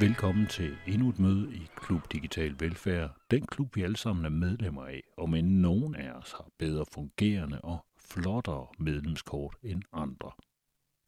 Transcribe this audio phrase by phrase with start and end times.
[0.00, 3.16] Velkommen til endnu et møde i Klub Digital Velfærd.
[3.30, 6.86] Den klub, vi alle sammen er medlemmer af, og men nogen af os har bedre
[6.92, 10.30] fungerende og flottere medlemskort end andre.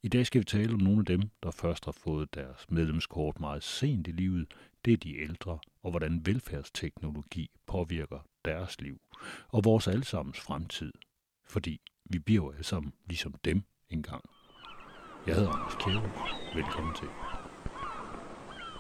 [0.03, 3.41] I dag skal vi tale om nogle af dem, der først har fået deres medlemskort
[3.41, 4.55] meget sent i livet.
[4.85, 9.01] Det er de ældre, og hvordan velfærdsteknologi påvirker deres liv
[9.49, 10.93] og vores allesammens fremtid.
[11.45, 14.25] Fordi vi bliver jo alle sammen ligesom dem engang.
[15.27, 16.55] Jeg hedder Anders Kjær.
[16.55, 17.09] Velkommen til.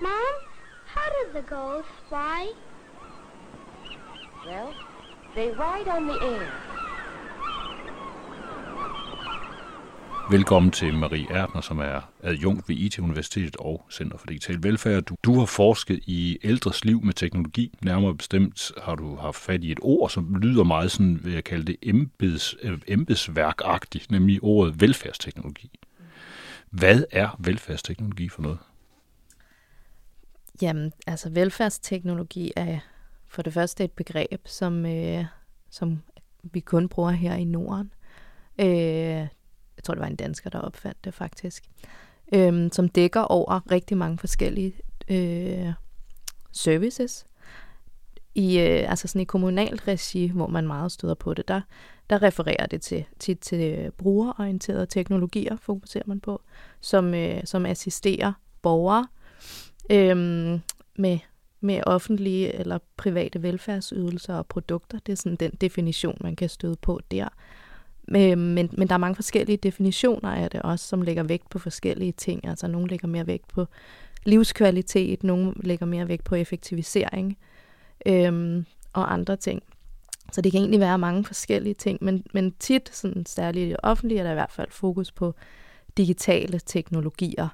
[0.02, 0.34] Mom,
[0.86, 2.40] how do the gulls fly?
[4.46, 4.70] Well,
[5.34, 6.48] they ride on the air.
[10.30, 15.02] Velkommen til Marie Erdner, som er adjunkt ved IT-universitetet og Center for Digital Velfærd.
[15.02, 17.74] Du, du har forsket i ældres liv med teknologi.
[17.82, 21.44] Nærmere bestemt har du haft fat i et ord, som lyder meget sådan, vil jeg
[21.44, 25.70] kalde det, embeds, øh, embedsværkagtigt, nemlig ordet velfærdsteknologi.
[26.70, 28.58] Hvad er velfærdsteknologi for noget?
[30.62, 32.78] Jamen, altså velfærdsteknologi er
[33.28, 35.24] for det første et begreb, som, øh,
[35.70, 36.02] som
[36.42, 37.92] vi kun bruger her i Norden.
[38.58, 38.66] Øh,
[39.76, 41.64] jeg tror, det var en dansker, der opfandt det faktisk.
[42.34, 44.74] Øh, som dækker over rigtig mange forskellige
[45.08, 45.72] øh,
[46.52, 47.26] services.
[48.34, 51.60] I, øh, altså sådan i kommunalt regi, hvor man meget støder på det, der,
[52.10, 56.42] der refererer det til, tit til øh, brugerorienterede teknologier, fokuserer man på,
[56.80, 59.06] som, øh, som assisterer borgere
[59.90, 60.60] øhm,
[60.96, 61.18] med,
[61.60, 64.98] med offentlige eller private velfærdsydelser og produkter.
[65.06, 67.28] Det er sådan den definition, man kan støde på der.
[68.08, 71.58] Men, men, men der er mange forskellige definitioner af det også, som lægger vægt på
[71.58, 72.46] forskellige ting.
[72.48, 73.66] Altså nogle lægger mere vægt på
[74.24, 77.38] livskvalitet, nogle lægger mere vægt på effektivisering
[78.06, 79.62] øhm, og andre ting.
[80.32, 83.76] Så det kan egentlig være mange forskellige ting, men, men tit, sådan særligt i det
[83.82, 85.34] offentlige, er der i hvert fald fokus på
[85.96, 87.48] digitale teknologier,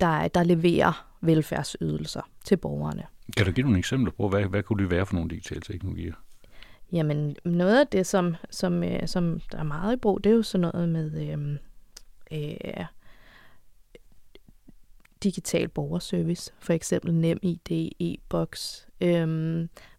[0.00, 3.02] der, der leverer velfærdsydelser til borgerne.
[3.36, 6.14] Kan du give nogle eksempler på, hvad, hvad kunne det være for nogle digitale teknologier?
[6.92, 10.36] Jamen, noget af det, som, som, øh, som der er meget i brug, det er
[10.36, 11.58] jo sådan noget med øh,
[12.32, 12.84] øh,
[15.22, 19.28] digital borgerservice, for eksempel NemID, e-boks, øh,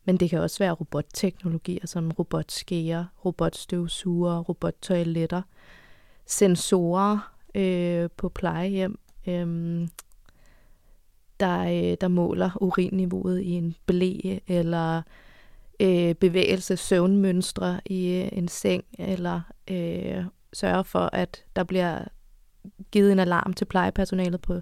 [0.05, 5.41] men det kan også være robotteknologier som robotskeer, robotstøvsugere, robottoiletter,
[6.25, 9.87] sensorer øh, på plejehjem, øh,
[11.43, 15.01] der, øh, der måler urinniveauet i en blæ, eller
[15.79, 22.03] øh, bevægelse, søvnmønstre i øh, en seng, eller øh, sørger for, at der bliver
[22.91, 24.53] givet en alarm til plejepersonalet på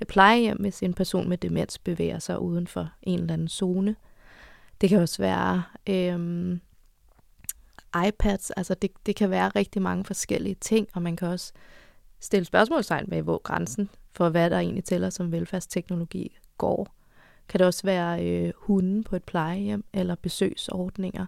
[0.00, 3.96] et plejehjem, hvis en person med demens bevæger sig uden for en eller anden zone.
[4.80, 6.58] Det kan også være øh,
[8.08, 11.52] iPads, altså det, det kan være rigtig mange forskellige ting, og man kan også
[12.20, 16.94] stille spørgsmålstegn med, hvor grænsen for, hvad der egentlig tæller som velfærdsteknologi går.
[17.48, 21.26] Kan det også være øh, hunden på et plejehjem, eller besøgsordninger,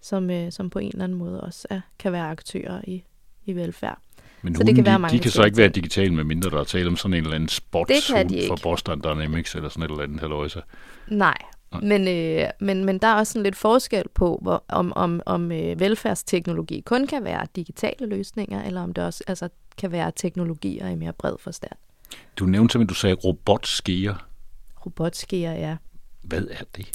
[0.00, 3.04] som, øh, som på en eller anden måde også er, kan være aktører i,
[3.46, 3.98] i velfærd.
[4.42, 6.50] Men så hunden, det kan være de, de kan så ikke være digitale, med mindre
[6.50, 9.90] der er tale om sådan en eller anden sportshund for Boston Dynamics eller sådan et
[9.90, 10.62] eller andet halvøjse.
[11.08, 11.36] Nej,
[11.82, 15.52] men, øh, men, men der er også sådan lidt forskel på, hvor, om, om, om
[15.52, 20.88] øh, velfærdsteknologi kun kan være digitale løsninger, eller om det også altså, kan være teknologier
[20.88, 21.72] i mere bred forstand.
[22.36, 24.28] Du nævnte simpelthen, du sagde robotskeer.
[24.86, 25.76] Robotskeer, ja.
[26.22, 26.90] Hvad er det?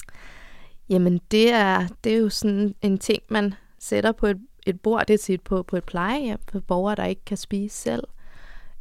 [0.89, 5.05] Jamen, det er, det er jo sådan en ting, man sætter på et, et bord,
[5.07, 8.03] det er tit på, på et plejehjem for borgere, der ikke kan spise selv.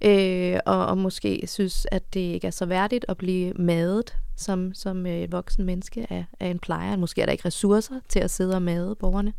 [0.04, 4.74] Øh, og, og måske synes, at det ikke er så værdigt at blive madet som,
[4.74, 6.96] som øh, voksen menneske af, af en plejer.
[6.96, 9.32] Måske er der ikke ressourcer til at sidde og made borgerne.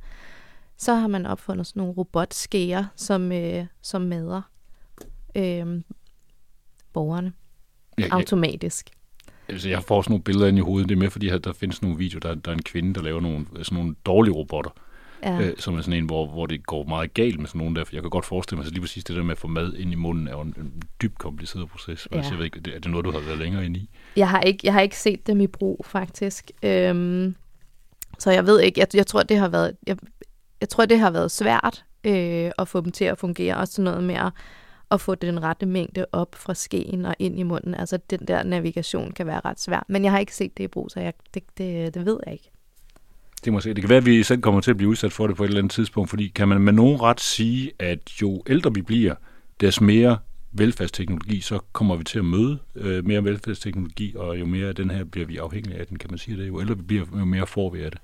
[0.78, 4.42] Så har man opfundet sådan nogle robotskeer, som, øh, som mader
[5.36, 5.82] øh,
[6.96, 7.34] borgerne
[8.00, 8.90] ja, automatisk.
[9.50, 10.90] Altså, jeg får sådan nogle billeder ind i hovedet.
[10.90, 13.22] Det er med, fordi der findes nogle videoer, der, der er en kvinde, der laver
[13.22, 14.72] nogle, sådan nogle dårlige robotter.
[15.24, 15.42] Ja.
[15.42, 17.86] Øh, som er sådan en, hvor, hvor det går meget galt med sådan nogle der.
[17.86, 19.74] For jeg kan godt forestille mig, at lige præcis det der med at få mad
[19.74, 22.08] ind i munden er jo en, en dybt kompliceret proces.
[22.12, 22.18] Ja.
[22.18, 23.90] Altså, jeg ved ikke, er det noget, du har været længere ind i?
[24.16, 26.52] Jeg har ikke, jeg har ikke set dem i brug, faktisk.
[26.64, 27.36] Øhm,
[28.20, 29.98] så jeg ved ikke, jeg, jeg tror, det har været, jeg,
[30.62, 33.58] jeg tror, det har været svært øh, at få dem til at fungere.
[33.58, 34.32] Også sådan noget med at
[34.92, 37.76] at få den rette mængde op fra skeen og ind i munden.
[37.76, 39.86] Altså den der navigation kan være ret svær.
[39.88, 42.34] Men jeg har ikke set det i brug, så jeg, det, det, det ved jeg
[42.34, 42.52] ikke.
[43.46, 43.74] Det, må se.
[43.74, 45.48] det kan være, at vi selv kommer til at blive udsat for det på et
[45.48, 49.16] eller andet tidspunkt, fordi kan man med nogen ret sige, at jo ældre vi bliver,
[49.62, 50.18] des mere
[50.52, 54.90] velfærdsteknologi, så kommer vi til at møde øh, mere velfærdsteknologi, og jo mere af den
[54.90, 56.48] her bliver vi afhængige af den, kan man sige det.
[56.48, 58.00] Jo ældre vi bliver, jo mere får vi af det.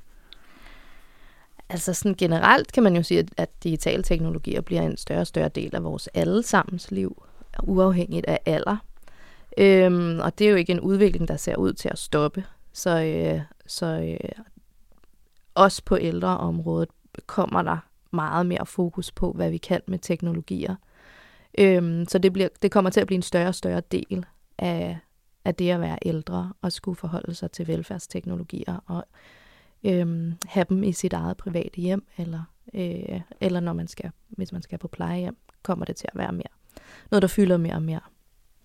[1.72, 5.50] Altså sådan generelt kan man jo sige, at digitale teknologier bliver en større og større
[5.50, 7.24] del af vores allesammens liv,
[7.64, 8.78] uafhængigt af alder.
[9.58, 12.44] Øhm, og det er jo ikke en udvikling, der ser ud til at stoppe.
[12.74, 14.30] Så, øh, så øh,
[15.56, 16.90] også på ældreområdet
[17.26, 17.78] kommer der
[18.12, 20.76] meget mere fokus på, hvad vi kan med teknologier.
[21.58, 24.26] Øhm, så det, bliver, det kommer til at blive en større og større del
[24.58, 24.98] af,
[25.46, 29.06] af det at være ældre og skulle forholde sig til velfærdsteknologier og
[29.84, 32.44] øhm, have dem i sit eget private hjem, eller,
[32.74, 36.32] øh, eller når man skal, hvis man skal på plejehjem, kommer det til at være
[36.32, 36.52] mere.
[37.12, 38.00] Noget, der fylder mere og mere.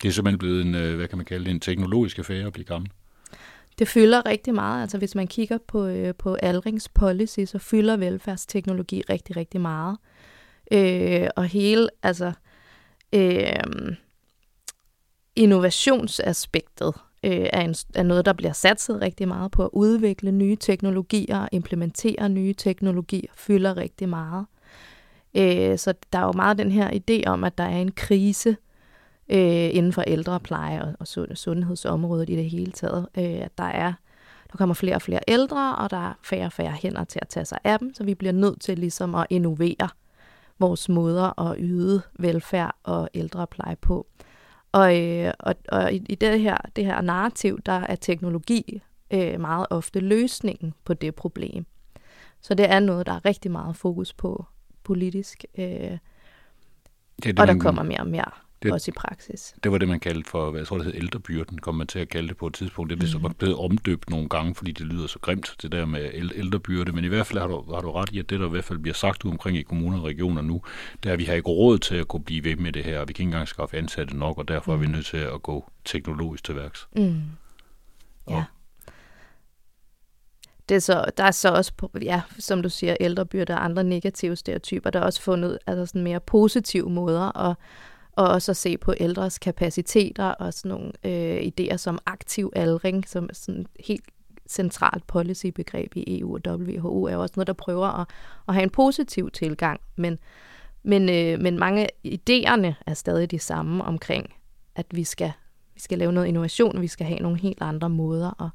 [0.02, 2.52] Det er simpelthen blevet en, øh, hvad kan man kalde det, en teknologisk affære at
[2.52, 2.90] blive gammel.
[3.78, 4.82] Det fylder rigtig meget.
[4.82, 9.98] Altså hvis man kigger på, øh, på aldringspolicy, så fylder velfærdsteknologi rigtig, rigtig meget.
[10.72, 12.32] Øh, og hele, altså
[13.12, 13.96] øh,
[15.36, 16.94] innovationsaspektet
[17.26, 21.48] øh, er, en, er noget, der bliver satset rigtig meget på at udvikle nye teknologier,
[21.52, 24.46] implementere nye teknologier, fylder rigtig meget.
[25.34, 28.56] Øh, så der er jo meget den her idé om, at der er en krise
[29.28, 31.06] øh, inden for ældrepleje og, og
[31.36, 33.06] sundhedsområdet i det hele taget.
[33.18, 33.92] Øh, at der er
[34.52, 37.28] der kommer flere og flere ældre, og der er færre og færre hænder til at
[37.28, 39.88] tage sig af dem, så vi bliver nødt til ligesom at innovere
[40.58, 44.06] vores måder at yde velfærd og ældrepleje på.
[44.76, 49.40] Og, øh, og, og i, i det her, det her narrativ, der er teknologi øh,
[49.40, 51.66] meget ofte løsningen på det problem.
[52.40, 54.44] Så det er noget, der er rigtig meget fokus på
[54.82, 56.00] politisk, øh, det
[57.22, 58.30] det, og der kommer mere og mere
[58.62, 59.54] det, også i praksis.
[59.64, 62.08] Det var det, man kaldte for, jeg tror, det hed ældrebyrden, kom man til at
[62.08, 62.90] kalde det på et tidspunkt.
[62.90, 63.28] Det er mm.
[63.28, 66.92] så blevet omdøbt nogle gange, fordi det lyder så grimt, det der med ældrebyrde.
[66.92, 68.64] Men i hvert fald har du, har du ret i, at det, der i hvert
[68.64, 70.62] fald bliver sagt omkring i kommuner og regioner nu,
[71.02, 73.00] det er, at vi har ikke råd til at kunne blive ved med det her,
[73.00, 74.78] og vi kan ikke engang skaffe ansatte nok, og derfor mm.
[74.78, 74.92] er vi mm.
[74.92, 76.88] nødt til at gå teknologisk til værks.
[76.96, 77.22] Mm.
[78.30, 78.36] Ja.
[78.36, 78.44] Og,
[80.68, 84.36] det er så, der er så også, ja, som du siger, ældrebyrde og andre negative
[84.36, 84.90] stereotyper.
[84.90, 87.56] Der er også fundet altså sådan mere positive måder at,
[88.16, 93.08] og også at se på ældres kapaciteter og sådan nogle øh, idéer som aktiv aldring,
[93.08, 94.04] som er sådan helt
[94.48, 98.08] centralt policybegreb i EU og WHO, er jo også noget, der prøver at,
[98.48, 100.18] at have en positiv tilgang, men,
[100.82, 104.34] men, øh, men mange idéerne er stadig de samme omkring,
[104.74, 105.32] at vi skal,
[105.74, 108.50] vi skal lave noget innovation, og vi skal have nogle helt andre måder at,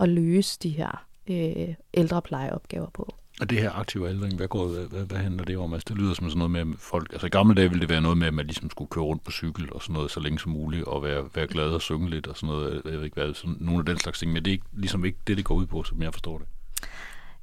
[0.00, 3.14] at løse de her øh, ældreplejeopgaver på.
[3.40, 5.72] Og det her aktive aldring, hvad, går, hvad, hvad handler det om?
[5.72, 7.88] Altså, det lyder som sådan noget med, at folk, altså i gamle dage ville det
[7.88, 10.20] være noget med, at man ligesom skulle køre rundt på cykel og sådan noget så
[10.20, 12.82] længe som muligt, og være, være glad og synge lidt og sådan noget.
[12.84, 15.04] Jeg ved ikke hvad, sådan nogle af den slags ting, men det er ikke, ligesom
[15.04, 16.46] ikke det, det går ud på, som jeg forstår det.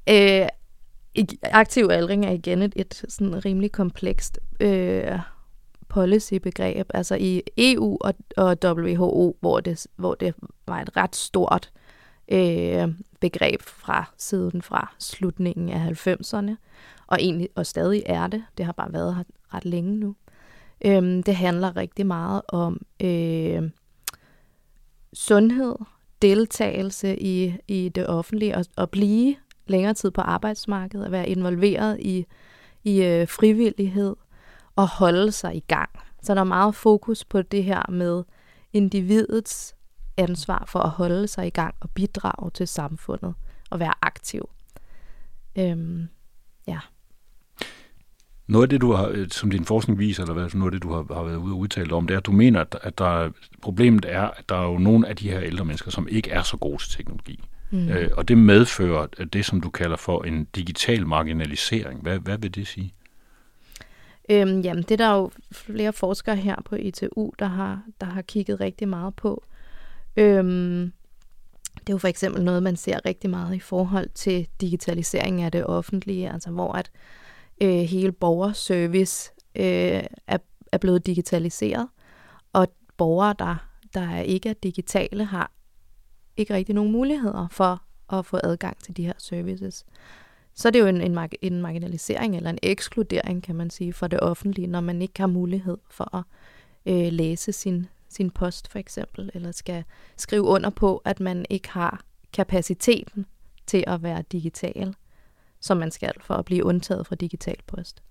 [0.10, 0.48] Øh,
[1.44, 5.20] aktiv aldring er igen et, et sådan rimelig komplekst øh,
[5.88, 6.88] policybegreb.
[6.94, 10.34] Altså i EU og, og WHO, hvor det, hvor det
[10.68, 11.85] var et ret stort øh,
[12.32, 12.88] Øh,
[13.20, 16.56] begreb fra siden fra slutningen af 90'erne,
[17.08, 18.44] og egentlig og stadig er det.
[18.58, 19.24] Det har bare været her
[19.54, 20.16] ret længe nu.
[20.86, 23.70] Øhm, det handler rigtig meget om øh,
[25.14, 25.76] sundhed,
[26.22, 29.36] deltagelse i, i det offentlige, og at blive
[29.68, 32.26] længere tid på arbejdsmarkedet, at være involveret i,
[32.84, 34.16] i øh, frivillighed
[34.76, 35.90] og holde sig i gang.
[36.22, 38.24] Så der er meget fokus på det her med
[38.74, 39.76] individets
[40.18, 43.34] ansvar for at holde sig i gang og bidrage til samfundet
[43.70, 44.50] og være aktiv.
[45.56, 46.08] Øhm,
[46.68, 46.80] ja.
[48.48, 50.84] Noget af det, du har, øh, som din forskning viser, eller hvad, noget af det,
[50.84, 52.98] du har, har været ude og udtale om, det er, at du mener, at, at
[52.98, 53.32] der,
[53.62, 56.44] problemet er, at der er jo nogle af de her ældre mennesker, som ikke er
[56.44, 57.44] så gode til teknologi.
[57.72, 57.90] Mm.
[57.90, 62.02] Øh, og det medfører det, som du kalder for en digital marginalisering.
[62.02, 62.94] Hvad, hvad vil det sige?
[64.30, 68.22] Øhm, jamen, det er der jo flere forskere her på ITU, der har, der har
[68.22, 69.44] kigget rigtig meget på.
[70.18, 70.92] Øhm,
[71.80, 75.52] det er jo for eksempel noget, man ser rigtig meget i forhold til digitalisering af
[75.52, 76.92] det offentlige, altså hvor at
[77.62, 80.38] øh, hele borgerservice øh, er,
[80.72, 81.88] er blevet digitaliseret,
[82.54, 82.68] og
[82.98, 83.56] borgere, der,
[83.94, 85.52] der ikke er digitale, har
[86.38, 87.82] ikke rigtig nogen muligheder for
[88.14, 89.86] at få adgang til de her services.
[90.54, 94.08] Så er det jo en, en, en marginalisering eller en ekskludering, kan man sige, for
[94.08, 96.24] det offentlige, når man ikke har mulighed for at
[96.86, 99.84] øh, læse sin sin post for eksempel, eller skal
[100.18, 102.02] skrive under på, at man ikke har
[102.34, 103.26] kapaciteten
[103.68, 104.96] til at være digital,
[105.60, 108.04] som man skal for at blive undtaget fra digital post.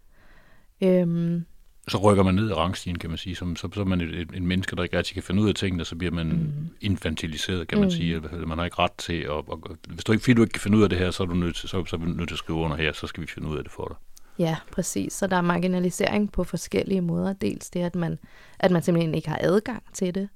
[0.80, 1.44] Øhm,
[1.88, 3.36] så rykker man ned i rangstigen, kan man sige.
[3.36, 5.48] Som, så, så er man et, et, en menneske, der ikke rigtig kan finde ud
[5.48, 6.68] af tingene, så bliver man mm.
[6.80, 7.90] infantiliseret, kan man mm.
[7.90, 8.20] sige.
[8.20, 9.30] Man har ikke ret til at...
[9.30, 11.26] Og, hvis du ikke, fordi du ikke kan finde ud af det her, så er
[11.26, 13.20] du nødt til, så, så er vi nødt til at skrive under her, så skal
[13.20, 13.96] vi finde ud af det for dig.
[14.38, 15.12] Ja, præcis.
[15.12, 17.32] Så der er marginalisering på forskellige måder.
[17.32, 18.18] Dels det, at man,
[18.58, 20.28] at man simpelthen ikke har adgang til det.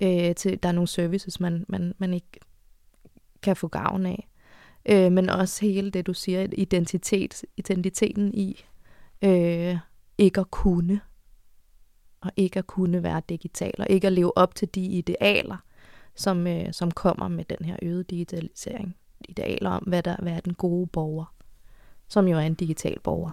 [0.00, 2.40] Øh, til, der er nogle services, man, man, man ikke
[3.42, 4.28] kan få gavn af.
[4.88, 8.64] Øh, men også hele det, du siger, identitet, identiteten i
[9.24, 9.76] øh,
[10.18, 11.00] ikke at kunne
[12.20, 15.56] og ikke at kunne være digital, og ikke at leve op til de idealer,
[16.14, 18.96] som, øh, som kommer med den her øgede digitalisering.
[19.28, 21.34] Idealer om, hvad, der, hvad er den gode borger,
[22.08, 23.30] som jo er en digital borger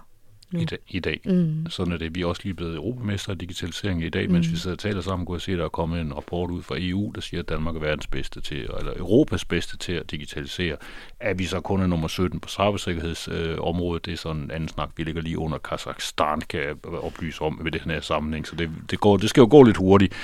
[0.52, 0.60] nu.
[0.60, 1.20] I, dag, i dag.
[1.24, 1.66] Mm.
[1.68, 2.14] Sådan er det.
[2.14, 4.52] Vi er også lige blevet europamester i digitalisering i dag, mens mm.
[4.52, 6.62] vi sidder og taler sammen, kunne jeg se, at der er kommet en rapport ud
[6.62, 10.10] fra EU, der siger, at Danmark er verdens bedste til, eller Europas bedste til at
[10.10, 10.76] digitalisere.
[11.20, 14.00] Er vi så kun er nummer 17 på cybersikkerhedsområdet?
[14.00, 14.90] Øh, det er sådan en anden snak.
[14.96, 18.46] Vi ligger lige under Kazakhstan, kan jeg oplyse om ved det her sammenhæng.
[18.46, 20.14] Så det, det, går, det skal jo gå lidt hurtigt.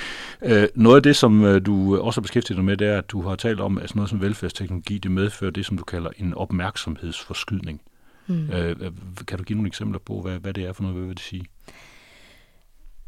[0.41, 3.11] Øh, noget af det, som øh, du også har beskæftiget dig med, det er, at
[3.11, 6.09] du har talt om, at sådan noget som velfærdsteknologi, det medfører det, som du kalder
[6.17, 7.81] en opmærksomhedsforskydning.
[8.27, 8.49] Mm.
[8.49, 8.91] Øh,
[9.27, 11.23] kan du give nogle eksempler på, hvad, hvad det er for noget, hvad vil det
[11.23, 11.45] sige?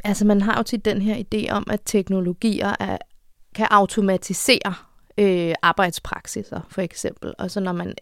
[0.04, 2.98] Altså man har jo til den her idé om, at teknologier er,
[3.56, 4.74] kan automatisere
[5.18, 7.34] øh, arbejdspraksiser, for eksempel.
[7.38, 7.94] Og så når man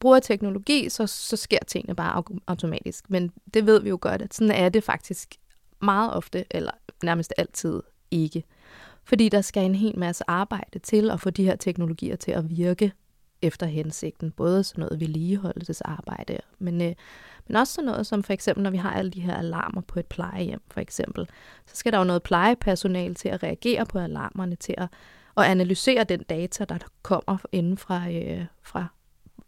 [0.00, 3.10] bruger teknologi, så, så sker tingene bare automatisk.
[3.10, 5.34] Men det ved vi jo godt, at sådan er det faktisk
[5.82, 6.70] meget ofte, eller
[7.02, 8.44] nærmest altid ikke.
[9.04, 12.50] Fordi der skal en hel masse arbejde til at få de her teknologier til at
[12.50, 12.92] virke
[13.42, 14.30] efter hensigten.
[14.30, 16.94] Både sådan noget vedligeholdelsesarbejde, men, øh,
[17.46, 19.98] men også sådan noget som for eksempel, når vi har alle de her alarmer på
[19.98, 21.28] et plejehjem, for eksempel,
[21.66, 24.88] så skal der jo noget plejepersonal til at reagere på alarmerne, til at,
[25.36, 28.86] at analysere den data, der kommer inden fra, øh, fra,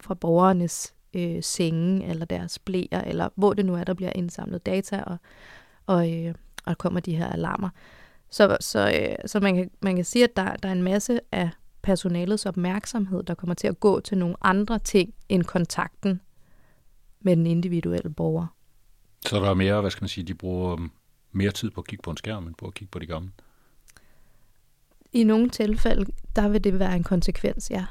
[0.01, 4.67] fra borgernes øh, senge, eller deres blæer, eller hvor det nu er, der bliver indsamlet
[4.67, 5.17] data, og,
[5.87, 6.35] og, øh,
[6.67, 7.69] og kommer de her alarmer.
[8.31, 11.21] Så, så, øh, så man, kan, man kan sige, at der, der er en masse
[11.33, 11.51] af
[11.83, 16.21] personalets opmærksomhed, der kommer til at gå til nogle andre ting end kontakten
[17.21, 18.47] med den individuelle borger.
[19.27, 20.93] Så der er mere, hvad skal man sige, de bruger um,
[21.33, 23.31] mere tid på at kigge på en skærm, end på at kigge på de gamle?
[25.13, 26.07] I nogle tilfælde,
[26.37, 27.87] der vil det være en konsekvens, ja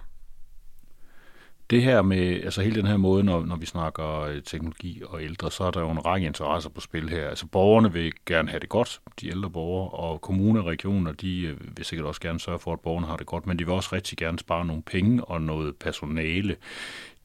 [1.69, 5.23] det her med, altså hele den her måde, når, når vi snakker øh, teknologi og
[5.23, 7.29] ældre, så er der jo en række interesser på spil her.
[7.29, 11.41] Altså borgerne vil gerne have det godt, de ældre borgere, og kommuner og regioner, de
[11.41, 13.73] øh, vil sikkert også gerne sørge for, at borgerne har det godt, men de vil
[13.73, 16.55] også rigtig gerne spare nogle penge og noget personale.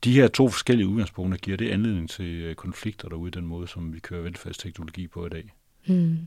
[0.05, 3.95] De her to forskellige udgangspunkter, giver det anledning til øh, konflikter derude, den måde, som
[3.95, 5.53] vi kører velfærdsteknologi på i dag?
[5.87, 6.19] Hmm.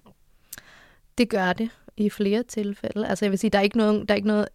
[1.18, 3.08] Det gør det i flere tilfælde.
[3.08, 4.48] Altså jeg vil sige, der er ikke noget, der er ikke noget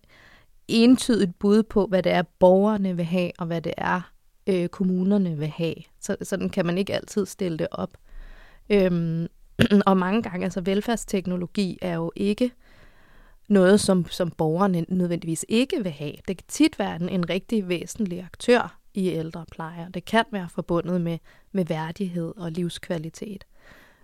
[0.70, 4.12] entydigt bud på, hvad det er, borgerne vil have, og hvad det er,
[4.46, 5.74] øh, kommunerne vil have.
[6.00, 7.90] Så, sådan kan man ikke altid stille det op.
[8.70, 9.26] Øhm,
[9.86, 12.52] og mange gange, altså velfærdsteknologi er jo ikke
[13.48, 16.14] noget, som, som borgerne nødvendigvis ikke vil have.
[16.28, 21.00] Det kan tit være en, en rigtig væsentlig aktør i ældrepleje, det kan være forbundet
[21.00, 21.18] med,
[21.52, 23.44] med værdighed og livskvalitet.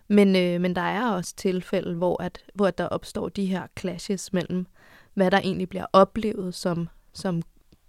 [0.08, 4.32] Men, øh, men der er også tilfælde, hvor, at, hvor der opstår de her clashes
[4.32, 4.66] mellem
[5.16, 7.42] hvad der egentlig bliver oplevet som, som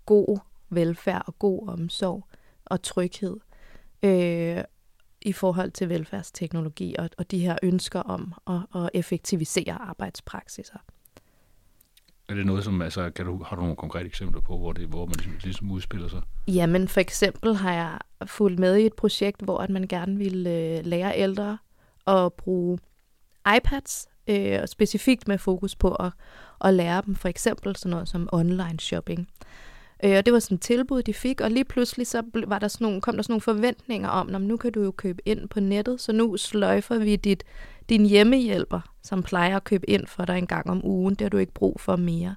[0.06, 2.28] god velfærd og god omsorg
[2.66, 3.38] og tryghed
[4.04, 4.64] øh,
[5.22, 10.78] i forhold til velfærdsteknologi og, og de her ønsker om at, at effektivisere arbejdspraksiser.
[12.30, 14.88] Er det noget, som, altså, kan du, har du nogle konkrete eksempler på, hvor, det,
[14.88, 16.22] hvor man ligesom, ligesom udspiller sig?
[16.48, 20.50] Jamen, for eksempel har jeg fulgt med i et projekt, hvor at man gerne ville
[20.50, 21.58] øh, lære ældre
[22.08, 22.80] at bruge
[23.58, 26.12] iPads, øh, specifikt med fokus på at,
[26.66, 29.30] at lære dem for eksempel sådan noget som online shopping.
[30.04, 32.68] Øh, og det var sådan et tilbud, de fik, og lige pludselig så var der
[32.68, 35.50] sådan nogle, kom der sådan nogle forventninger om, at nu kan du jo købe ind
[35.50, 37.44] på nettet, så nu sløjfer vi dit,
[37.90, 41.16] din hjemmehjælper, som plejer at købe ind for dig en gang om ugen.
[41.16, 42.36] Det har du ikke brug for mere.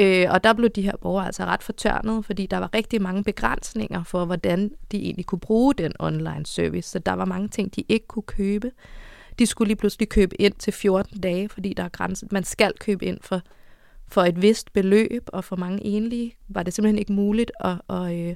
[0.00, 3.24] Øh, og der blev de her borgere altså ret fortørnet, fordi der var rigtig mange
[3.24, 6.90] begrænsninger for, hvordan de egentlig kunne bruge den online service.
[6.90, 8.70] Så der var mange ting, de ikke kunne købe
[9.38, 12.32] de skulle lige pludselig købe ind til 14 dage, fordi der er grænset.
[12.32, 13.40] Man skal købe ind for,
[14.08, 18.14] for et vist beløb, og for mange enlige var det simpelthen ikke muligt at, at,
[18.14, 18.34] øh,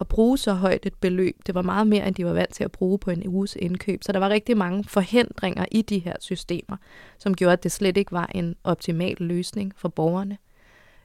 [0.00, 1.36] at bruge så højt et beløb.
[1.46, 4.02] Det var meget mere, end de var vant til at bruge på en uges indkøb.
[4.02, 6.76] Så der var rigtig mange forhindringer i de her systemer,
[7.18, 10.38] som gjorde, at det slet ikke var en optimal løsning for borgerne.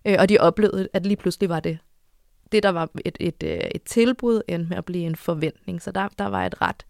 [0.06, 1.78] Øh, og de oplevede, at lige pludselig var det
[2.52, 5.82] det, der var et, et, øh, et tilbud, endte med at blive en forventning.
[5.82, 6.86] Så der, der var et ret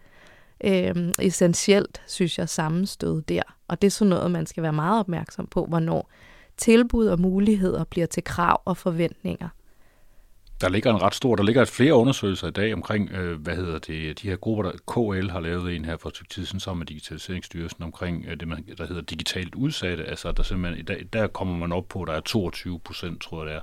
[0.63, 3.41] øh, essentielt, synes jeg, sammenstød der.
[3.67, 6.11] Og det er sådan noget, man skal være meget opmærksom på, hvornår
[6.57, 9.49] tilbud og muligheder bliver til krav og forventninger.
[10.61, 13.55] Der ligger en ret stor, der ligger et flere undersøgelser i dag omkring, øh, hvad
[13.55, 16.59] hedder det, de her grupper, der KL har lavet en her for et tid siden
[16.59, 20.05] sammen med Digitaliseringsstyrelsen omkring øh, det, man, der hedder digitalt udsatte.
[20.05, 23.45] Altså, der, simpelthen, der, der kommer man op på, at der er 22 procent, tror
[23.45, 23.61] jeg det er,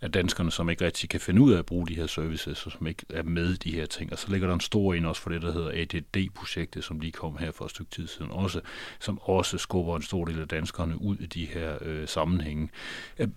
[0.00, 2.72] af danskerne, som ikke rigtig kan finde ud af at bruge de her services, og
[2.72, 4.12] som ikke er med i de her ting.
[4.12, 7.12] Og så ligger der en stor en også for det, der hedder ADD-projektet, som lige
[7.12, 8.60] kom her for et stykke tid siden også,
[9.00, 12.68] som også skubber en stor del af danskerne ud i de her øh, sammenhænge.
[13.18, 13.28] Øh,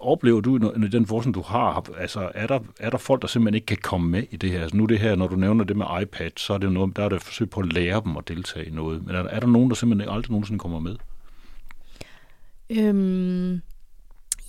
[0.00, 3.54] oplever du i den forskning, du har, altså er der, er der folk, der simpelthen
[3.54, 4.62] ikke kan komme med i det her?
[4.62, 7.04] Altså nu det her, når du nævner det med iPad, så er det noget, der
[7.04, 9.06] er det forsøg på at lære dem at deltage i noget.
[9.06, 10.96] Men er, der, er der nogen, der simpelthen aldrig nogensinde kommer med?
[12.70, 13.60] Øhm,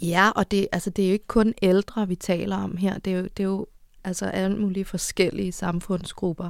[0.01, 2.99] ja, og det, altså, det er jo ikke kun ældre, vi taler om her.
[2.99, 3.67] Det er jo, det er jo
[4.03, 6.49] altså alle mulige forskellige samfundsgrupper,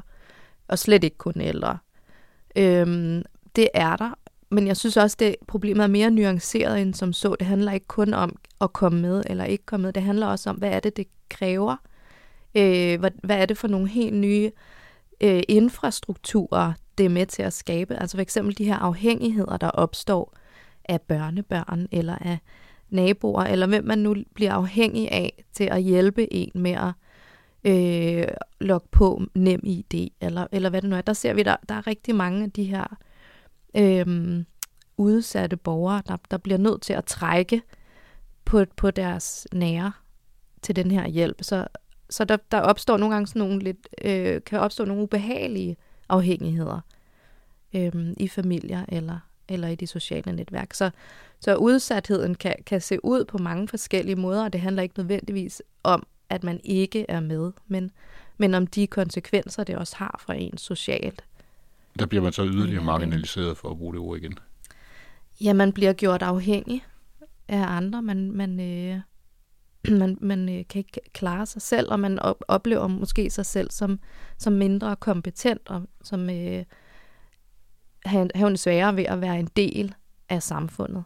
[0.67, 1.77] og slet ikke kun ældre.
[2.55, 3.23] Øhm,
[3.55, 4.13] det er der,
[4.51, 7.35] men jeg synes også, det problemet er mere nuanceret end som så.
[7.39, 9.93] Det handler ikke kun om at komme med eller ikke komme med.
[9.93, 11.75] Det handler også om, hvad er det, det kræver.
[12.55, 14.51] Øh, hvad, hvad er det for nogle helt nye
[15.21, 17.95] øh, infrastrukturer, det er med til at skabe.
[17.95, 20.35] Altså for eksempel de her afhængigheder, der opstår
[20.85, 22.37] af børnebørn eller af
[22.89, 26.91] naboer, eller hvem man nu bliver afhængig af til at hjælpe en med at
[27.63, 28.27] øh,
[28.59, 31.01] logge på nem ID, eller, eller hvad det nu er.
[31.01, 32.97] Der ser vi, der, der er rigtig mange af de her
[33.77, 34.43] øh,
[34.97, 37.61] udsatte borgere, der, der bliver nødt til at trække
[38.45, 39.91] på, på deres nære
[40.61, 41.37] til den her hjælp.
[41.41, 41.67] Så,
[42.09, 45.77] så der, der opstår nogle gange sådan nogle lidt, øh, kan opstå nogle ubehagelige
[46.09, 46.79] afhængigheder
[47.73, 50.73] øh, i familier eller, eller i de sociale netværk.
[50.73, 50.89] Så,
[51.39, 55.61] så udsatheden kan, kan se ud på mange forskellige måder, og det handler ikke nødvendigvis
[55.83, 57.91] om, at man ikke er med, men,
[58.37, 61.23] men om de konsekvenser, det også har for en socialt.
[61.99, 64.37] Der bliver man så yderligere marginaliseret for at bruge det ord igen.
[65.41, 66.85] Ja, man bliver gjort afhængig
[67.47, 68.01] af andre.
[68.01, 68.99] Man, man, øh,
[69.99, 73.71] man, man øh, kan ikke klare sig selv, og man op, oplever måske sig selv
[73.71, 73.99] som,
[74.37, 76.63] som mindre kompetent, og som øh,
[78.05, 79.95] har en sværere ved at være en del
[80.29, 81.03] af samfundet.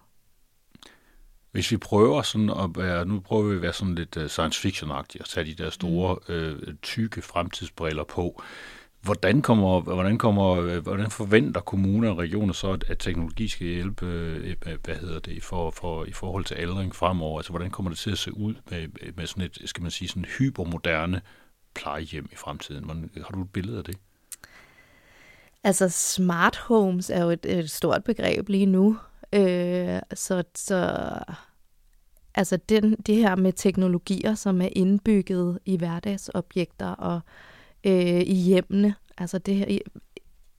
[1.51, 4.67] Hvis vi prøver sådan at være, nu prøver vi at være sådan lidt uh, science
[4.67, 6.33] fiction-agtige og tage de der store, mm.
[6.33, 8.43] øh, tykke fremtidsbriller på.
[9.03, 14.05] Hvordan, kommer, hvordan, kommer, hvordan forventer kommuner og regioner så, at, at teknologi skal hjælpe
[14.05, 17.39] øh, hvad hedder det, for, for, i forhold til aldring fremover?
[17.39, 20.07] Altså, hvordan kommer det til at se ud med, med sådan et, skal man sige,
[20.07, 21.21] sådan hypermoderne
[21.75, 22.83] plejehjem i fremtiden?
[22.83, 23.97] Hvordan, har du et billede af det?
[25.63, 28.97] Altså, smart homes er jo et, et stort begreb lige nu.
[29.33, 31.09] Øh, så, så
[32.35, 37.52] altså den, det her med teknologier, som er indbygget i hverdagsobjekter og øh,
[37.85, 39.77] Øh, i hjemmene, altså det her,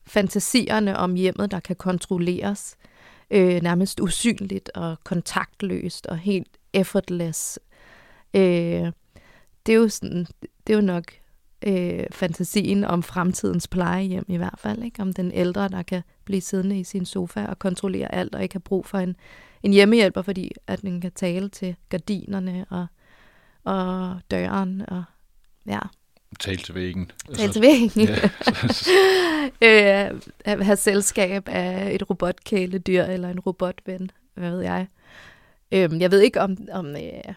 [0.07, 2.77] fantasierne om hjemmet, der kan kontrolleres
[3.31, 7.59] øh, nærmest usynligt og kontaktløst og helt effortless.
[8.35, 8.93] Øh,
[9.67, 10.27] det er jo sådan,
[10.67, 11.05] det er jo nok
[11.67, 14.83] øh, fantasien om fremtidens plejehjem i hvert fald.
[14.83, 15.03] Ikke?
[15.03, 18.55] Om den ældre, der kan blive siddende i sin sofa og kontrollere alt, og ikke
[18.55, 19.17] har brug for en,
[19.63, 22.87] en hjemmehjælper, fordi at den kan tale til gardinerne og,
[23.65, 24.83] og døren.
[24.89, 25.05] Og,
[25.67, 25.81] ja.
[26.41, 27.11] Tale til væggen.
[27.37, 28.09] Tale til væggen.
[28.09, 28.31] Ja.
[30.13, 34.87] øh, have selskab af et robotkæledyr eller en robotven, hvad ved jeg.
[35.73, 37.35] Øh, jeg ved ikke, om, om øh,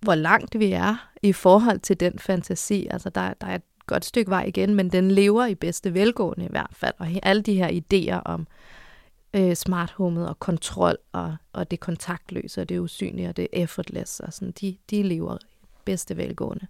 [0.00, 2.86] hvor langt vi er i forhold til den fantasi.
[2.90, 6.44] Altså, der, der er et godt stykke vej igen, men den lever i bedste velgående
[6.44, 6.94] i hvert fald.
[6.98, 8.46] Og alle de her idéer om øh,
[9.54, 14.32] smart homet og kontrol og, og det kontaktløse og det usynlige og det effortless, og
[14.32, 15.36] sådan, de, de lever
[15.84, 16.66] bedste velgående.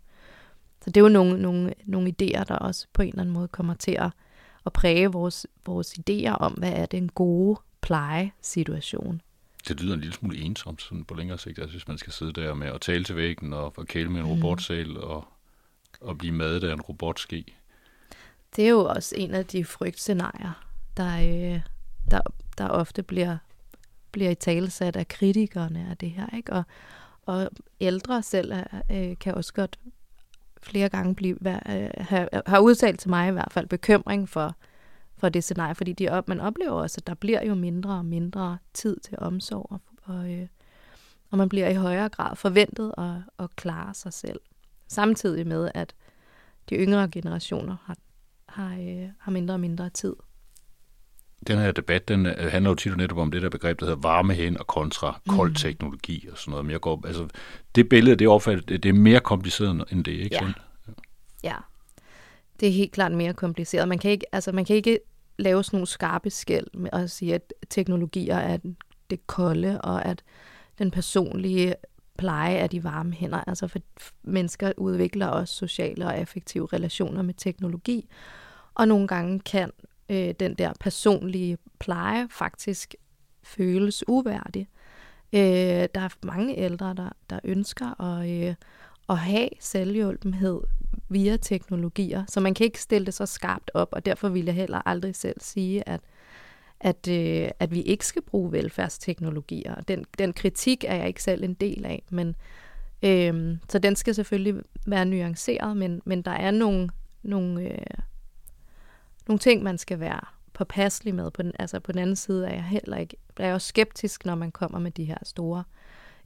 [0.84, 3.48] Så det er jo nogle, nogle, nogle idéer, der også på en eller anden måde
[3.48, 4.10] kommer til at,
[4.66, 9.22] at præge vores, vores idéer om, hvad er den gode plejesituation.
[9.68, 12.32] Det lyder en lille smule ensomt sådan på længere sigt, altså hvis man skal sidde
[12.32, 14.32] der med at tale til væggen og, og kæle med en mm.
[14.32, 15.28] robotsal og,
[16.00, 17.44] og blive madet af en robotske.
[18.56, 20.64] Det er jo også en af de frygtscenarier,
[20.96, 21.60] der, øh,
[22.10, 22.20] der,
[22.58, 23.36] der ofte bliver,
[24.12, 26.36] bliver i talesat af kritikerne af det her.
[26.36, 26.52] Ikke?
[26.52, 26.62] Og,
[27.22, 28.52] og ældre selv
[28.90, 29.78] øh, kan også godt
[30.62, 31.90] flere gange blive, øh,
[32.46, 34.56] har udtalt til mig i hvert fald bekymring for,
[35.16, 38.04] for det scenarie, fordi de op, man oplever også, at der bliver jo mindre og
[38.04, 40.46] mindre tid til omsorg, og, og, øh,
[41.30, 44.40] og man bliver i højere grad forventet at, at klare sig selv.
[44.88, 45.94] Samtidig med, at
[46.70, 47.96] de yngre generationer har,
[48.48, 50.16] har, øh, har mindre og mindre tid.
[51.46, 54.00] Den her debat, den øh, handler jo tit netop om det der begreb, der hedder
[54.00, 55.54] varme hen og kontra kold mm.
[55.54, 56.64] teknologi og sådan noget.
[56.64, 57.28] Men jeg går, altså,
[57.74, 60.38] det billede, det opfattet, det, det er mere kompliceret end det, ikke ja.
[60.38, 60.54] sådan?
[61.44, 61.48] Ja.
[61.48, 61.56] ja.
[62.60, 63.88] Det er helt klart mere kompliceret.
[63.88, 64.98] Man kan ikke, altså, man kan ikke
[65.38, 68.58] lave sådan nogle skarpe skæld med at sige, at teknologier er
[69.10, 70.22] det kolde, og at
[70.78, 71.74] den personlige
[72.18, 73.44] pleje af de varme hænder.
[73.46, 73.78] Altså for
[74.22, 78.08] mennesker udvikler også sociale og affektive relationer med teknologi,
[78.74, 79.70] og nogle gange kan
[80.10, 82.94] øh, den der personlige pleje faktisk
[83.42, 84.68] føles uværdig.
[85.32, 85.40] Øh,
[85.94, 88.54] der er mange ældre, der, der ønsker at, øh,
[89.08, 90.60] at have selvhjulpenhed
[91.08, 94.54] via teknologier, så man kan ikke stille det så skarpt op, og derfor vil jeg
[94.54, 96.00] heller aldrig selv sige, at,
[96.80, 99.74] at, øh, at vi ikke skal bruge velfærdsteknologier.
[99.74, 102.36] Den, den kritik er jeg ikke selv en del af, men
[103.02, 106.88] øh, så den skal selvfølgelig være nuanceret, men, men der er nogle,
[107.22, 107.86] nogle, øh,
[109.30, 110.20] nogle ting, man skal være
[110.52, 111.30] påpasselig med.
[111.30, 114.24] På den, altså på den anden side er jeg heller ikke, er jeg også skeptisk,
[114.24, 115.64] når man kommer med de her store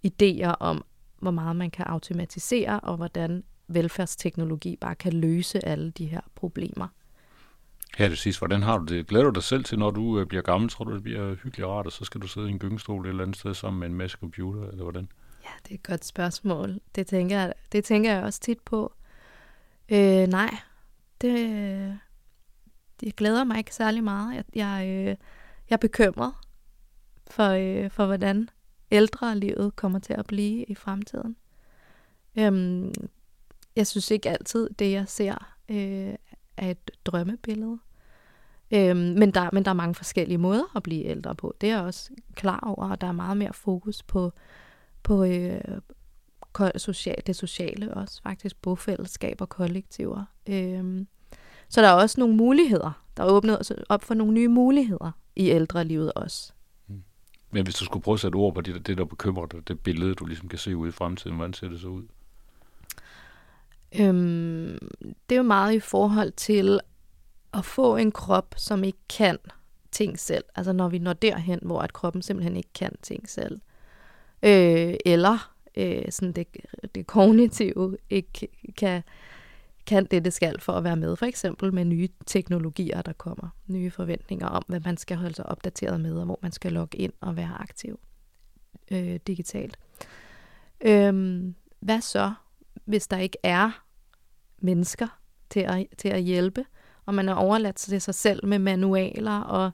[0.07, 0.85] idéer om,
[1.19, 6.88] hvor meget man kan automatisere, og hvordan velfærdsteknologi bare kan løse alle de her problemer.
[7.97, 9.07] Her det sidste, hvordan har du det?
[9.07, 10.71] Glæder du dig selv til, når du øh, bliver gammel?
[10.71, 13.09] Tror du, det bliver hyggeligt rart, og så skal du sidde i en gyngestol et
[13.09, 15.09] eller andet sted sammen med en masse computer, eller hvordan?
[15.45, 16.81] Ja, det er et godt spørgsmål.
[16.95, 18.93] Det tænker jeg, det tænker jeg også tit på.
[19.88, 20.57] Øh, nej,
[21.21, 21.99] det,
[23.05, 24.37] jeg glæder mig ikke særlig meget.
[24.37, 25.17] Jeg, jeg, øh,
[25.71, 26.33] jeg er bekymret
[27.31, 28.49] for, øh, for, hvordan
[28.90, 31.37] ældre livet kommer til at blive i fremtiden.
[32.38, 32.93] Øhm,
[33.77, 36.14] jeg synes ikke altid, det jeg ser, øh,
[36.57, 37.79] er et drømmebillede.
[38.71, 41.55] Øhm, men, der, men der er mange forskellige måder at blive ældre på.
[41.61, 44.33] Det er jeg også klar over, og der er meget mere fokus på,
[45.03, 45.61] på øh,
[46.77, 50.25] social, det sociale også, faktisk bofællesskaber, og kollektiver.
[50.49, 51.09] Øhm,
[51.75, 53.03] så der er også nogle muligheder.
[53.17, 56.53] Der er åbnet op for nogle nye muligheder i ældrelivet også.
[56.89, 57.03] Mm.
[57.51, 59.81] Men hvis du skulle prøve at sætte ord på det, det der bekymrer dig, det
[59.81, 62.03] billede, du ligesom kan se ud i fremtiden, hvordan ser det så ud?
[64.01, 66.81] Øhm, det er jo meget i forhold til
[67.55, 69.39] at få en krop, som ikke kan
[69.93, 70.45] ting selv.
[70.57, 73.61] Altså når vi når derhen, hvor at kroppen simpelthen ikke kan ting selv.
[74.43, 76.47] Øh, eller øh, sådan det,
[76.95, 79.03] det kognitive ikke kan,
[79.87, 81.16] kan det, det skal for at være med.
[81.16, 83.49] For eksempel med nye teknologier, der kommer.
[83.66, 86.99] Nye forventninger om, hvad man skal holde sig opdateret med, og hvor man skal logge
[86.99, 88.01] ind og være aktiv
[88.90, 89.79] øh, digitalt.
[90.81, 91.42] Øh,
[91.81, 92.33] hvad så,
[92.85, 93.85] hvis der ikke er
[94.59, 95.18] mennesker
[95.51, 96.64] til at, til at hjælpe,
[97.07, 99.70] og man er overladt til sig selv med manualer og,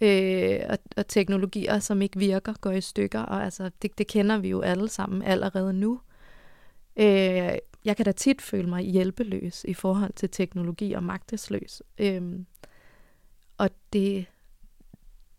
[0.00, 4.38] øh, og, og teknologier, som ikke virker, går i stykker, og altså, det, det kender
[4.38, 6.00] vi jo alle sammen allerede nu.
[6.96, 7.52] Øh,
[7.84, 11.82] jeg kan da tit føle mig hjælpeløs i forhold til teknologi og magtesløs.
[11.98, 12.22] Øh,
[13.58, 14.26] og det,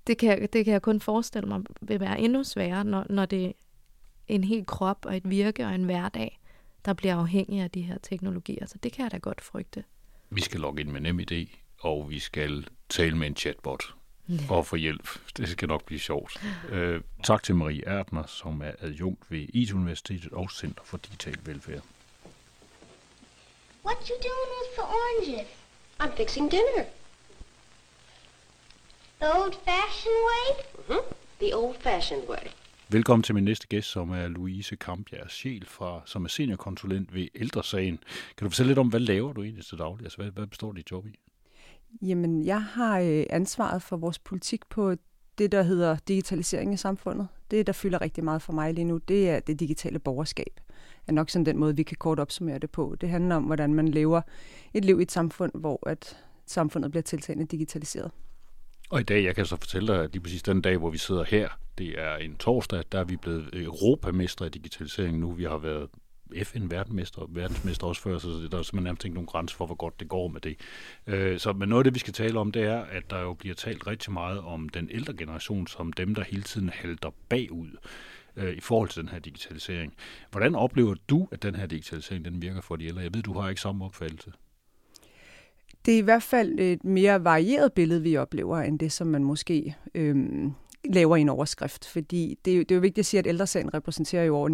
[0.07, 3.45] det, kan, det kan jeg kun forestille mig vil være endnu sværere, når, når det
[3.45, 3.51] er
[4.27, 6.39] en hel krop og et virke og en hverdag,
[6.85, 8.65] der bliver afhængige af de her teknologier.
[8.65, 9.83] Så det kan jeg da godt frygte.
[10.29, 11.47] Vi skal logge ind med NemID,
[11.79, 13.83] og vi skal tale med en chatbot
[14.29, 14.35] ja.
[14.49, 15.09] og få hjælp.
[15.37, 16.43] Det skal nok blive sjovt.
[16.71, 21.83] Uh, tak til Marie Erdner, som er adjunkt ved IT-universitetet og Center for Digital Velfærd.
[23.85, 25.47] What you doing with the oranges?
[25.99, 26.85] I'm fixing dinner.
[29.19, 30.45] The old-fashioned way?
[30.77, 31.13] Mm-hmm.
[31.39, 32.47] The old-fashioned way.
[32.89, 37.27] Velkommen til min næste gæst, som er Louise Kampjær Sjæl, fra, som er seniorkonsulent ved
[37.35, 37.99] Ældresagen.
[38.37, 40.05] Kan du fortælle lidt om, hvad laver du egentlig til daglig?
[40.05, 41.19] Altså, hvad, hvad består dit job i?
[42.01, 44.95] Jamen, jeg har øh, ansvaret for vores politik på
[45.37, 47.27] det, der hedder digitalisering i samfundet.
[47.51, 50.59] Det, der fylder rigtig meget for mig lige nu, det er det digitale borgerskab
[51.07, 52.95] er nok sådan den måde, vi kan kort opsummere det på.
[53.01, 54.21] Det handler om, hvordan man lever
[54.73, 58.11] et liv i et samfund, hvor at samfundet bliver tiltagende digitaliseret.
[58.89, 60.97] Og i dag, jeg kan så fortælle dig, at lige præcis den dag, hvor vi
[60.97, 65.31] sidder her, det er en torsdag, der er vi blevet europamestre i digitalisering nu.
[65.31, 65.89] Vi har været
[66.43, 69.99] FN-verdensmester verdensmester også før, så der er simpelthen nærmest ikke nogen grænse for, hvor godt
[69.99, 70.57] det går med det.
[71.07, 73.33] Øh, så, men noget af det, vi skal tale om, det er, at der jo
[73.33, 77.77] bliver talt rigtig meget om den ældre generation som dem, der hele tiden halter bagud
[78.35, 79.93] øh, i forhold til den her digitalisering.
[80.31, 83.01] Hvordan oplever du, at den her digitalisering den virker for de ældre?
[83.01, 84.31] Jeg ved, du har ikke samme opfattelse.
[85.85, 89.23] Det er i hvert fald et mere varieret billede, vi oplever, end det, som man
[89.23, 90.15] måske øh,
[90.89, 91.85] laver i en overskrift.
[91.85, 94.49] Fordi det er, det er jo vigtigt at sige, at ældresagen repræsenterer jo over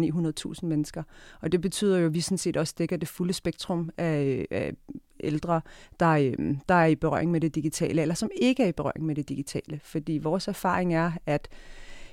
[0.60, 1.02] 900.000 mennesker.
[1.40, 4.72] Og det betyder jo, at vi sådan set også dækker det fulde spektrum af, af
[5.20, 5.60] ældre,
[6.00, 9.06] der, øhm, der er i berøring med det digitale, eller som ikke er i berøring
[9.06, 9.80] med det digitale.
[9.82, 11.48] Fordi vores erfaring er, at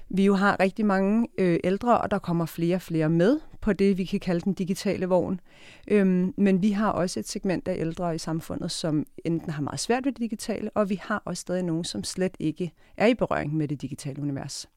[0.10, 3.74] vi jo har rigtig mange øh, ældre, og der kommer flere og flere med på
[3.74, 5.40] det, vi kan kalde den digitale vogn.
[5.88, 9.80] Øhm, men vi har også et segment af ældre i samfundet, som enten har meget
[9.80, 13.14] svært ved det digitale, og vi har også stadig nogen, som slet ikke er i
[13.14, 14.70] berøring med det digitale univers.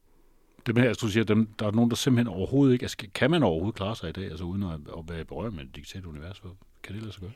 [0.66, 2.84] Det med, altså, du siger, dem, der er nogen, der simpelthen overhovedet ikke...
[2.84, 5.54] Altså, kan man overhovedet klare sig i dag, altså uden at, at være i berøring
[5.54, 6.42] med det digitale univers?
[6.82, 7.32] Kan det lade sig gøre?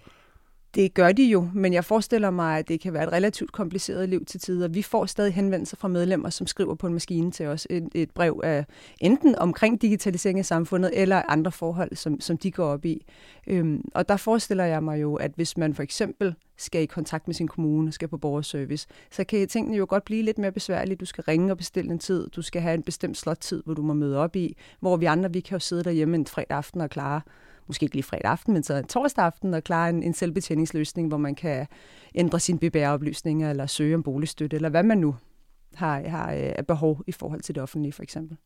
[0.75, 4.09] Det gør de jo, men jeg forestiller mig, at det kan være et relativt kompliceret
[4.09, 4.69] liv til tider.
[4.69, 8.11] Vi får stadig henvendelser fra medlemmer, som skriver på en maskine til os et, et
[8.11, 8.65] brev af
[9.01, 13.07] enten omkring digitalisering af samfundet eller andre forhold, som, som de går op i.
[13.47, 17.29] Øhm, og der forestiller jeg mig jo, at hvis man for eksempel skal i kontakt
[17.29, 20.97] med sin kommune, skal på borgerservice, så kan tingene jo godt blive lidt mere besværlige.
[20.97, 23.83] Du skal ringe og bestille en tid, du skal have en bestemt slottid, hvor du
[23.83, 26.81] må møde op i, hvor vi andre, vi kan jo sidde derhjemme en fredag aften
[26.81, 27.21] og klare
[27.67, 31.17] måske ikke lige fredag aften, men så torsdag aften og klare en, en selvbetjeningsløsning, hvor
[31.17, 31.67] man kan
[32.15, 35.17] ændre sine BBR-oplysninger eller søge om boligstøtte, eller hvad man nu
[35.75, 38.37] har, har øh, behov i forhold til det offentlige, for eksempel.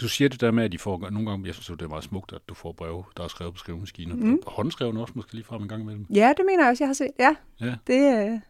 [0.00, 2.04] Du siger det der med, at de får, nogle gange, jeg synes det er meget
[2.04, 4.14] smukt, at du får breve, der er skrevet på skrivemaskiner.
[4.14, 4.38] Mm.
[4.46, 6.06] Og håndskrevet også måske lige frem en gang imellem.
[6.14, 7.10] Ja, det mener jeg også, jeg har set.
[7.18, 7.74] Ja, ja.
[7.86, 8.40] Det, øh,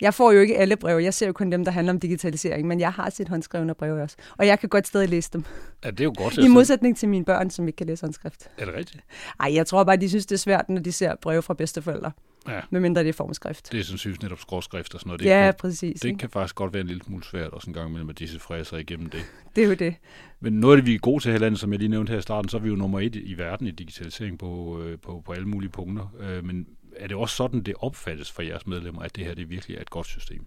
[0.00, 1.02] Jeg får jo ikke alle breve.
[1.02, 4.02] Jeg ser jo kun dem, der handler om digitalisering, men jeg har set håndskrevne breve
[4.02, 4.16] også.
[4.38, 5.44] Og jeg kan godt stadig læse dem.
[5.84, 6.38] Ja, det er jo godt.
[6.38, 8.48] I modsætning til mine børn, som ikke kan læse håndskrift.
[8.58, 9.04] Er det rigtigt?
[9.40, 12.12] Ej, jeg tror bare, de synes, det er svært, når de ser breve fra bedsteforældre.
[12.48, 12.60] Ja.
[12.70, 13.72] Medmindre det er formskrift.
[13.72, 15.20] Det er sandsynligvis netop skråskrift og sådan noget.
[15.20, 16.00] Det ja, kan, præcis.
[16.00, 16.18] Det ikke?
[16.18, 18.76] kan faktisk godt være en lille smule svært også en gang imellem at disse fræser
[18.76, 19.20] igennem det.
[19.56, 19.94] Det er jo det.
[20.40, 22.18] Men noget af det, vi er gode til her landet, som jeg lige nævnte her
[22.18, 25.22] i starten, så er vi jo nummer et i verden i digitalisering på, øh, på,
[25.26, 26.14] på alle mulige punkter.
[26.20, 26.66] Øh, men
[27.00, 29.80] er det også sådan, det opfattes for jeres medlemmer, at det her det virkelig er
[29.80, 30.46] et godt system?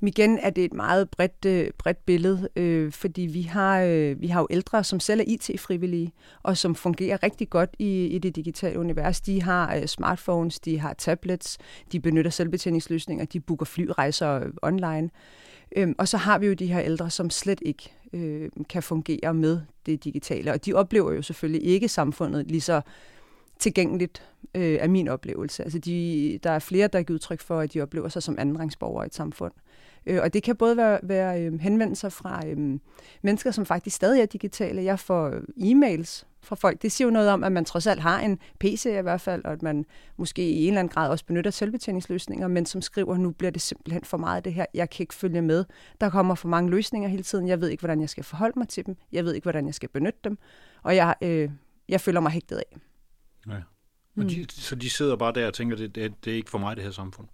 [0.00, 4.20] Men igen er det et meget bredt, øh, bredt billede, øh, fordi vi har, øh,
[4.20, 6.12] vi har jo ældre, som selv er IT-frivillige,
[6.42, 9.20] og som fungerer rigtig godt i, i det digitale univers.
[9.20, 11.58] De har øh, smartphones, de har tablets,
[11.92, 15.10] de benytter selvbetjeningsløsninger, de booker flyrejser øh, online.
[15.76, 19.34] Øhm, og så har vi jo de her ældre, som slet ikke øh, kan fungere
[19.34, 22.80] med det digitale, og de oplever jo selvfølgelig ikke samfundet lige så
[23.58, 25.62] tilgængeligt øh, af min oplevelse.
[25.62, 28.36] Altså de, der er flere, der har givet udtryk for, at de oplever sig som
[28.38, 29.52] andenrangsborgere i et samfund.
[30.06, 32.78] Øh, og det kan både være, være øh, henvendelser fra øh,
[33.22, 34.84] mennesker, som faktisk stadig er digitale.
[34.84, 36.82] Jeg får e-mails fra folk.
[36.82, 39.44] Det siger jo noget om, at man trods alt har en PC i hvert fald,
[39.44, 39.84] og at man
[40.16, 43.62] måske i en eller anden grad også benytter selvbetjeningsløsninger, men som skriver, nu bliver det
[43.62, 44.66] simpelthen for meget af det her.
[44.74, 45.64] Jeg kan ikke følge med.
[46.00, 47.48] Der kommer for mange løsninger hele tiden.
[47.48, 48.96] Jeg ved ikke, hvordan jeg skal forholde mig til dem.
[49.12, 50.38] Jeg ved ikke, hvordan jeg skal benytte dem.
[50.82, 51.50] Og jeg, øh,
[51.88, 52.87] jeg føler mig hægtet af.
[53.50, 54.22] Ja.
[54.22, 56.58] Og de, så de sidder bare der og tænker, det, det, det er ikke for
[56.58, 57.26] mig, det her samfund?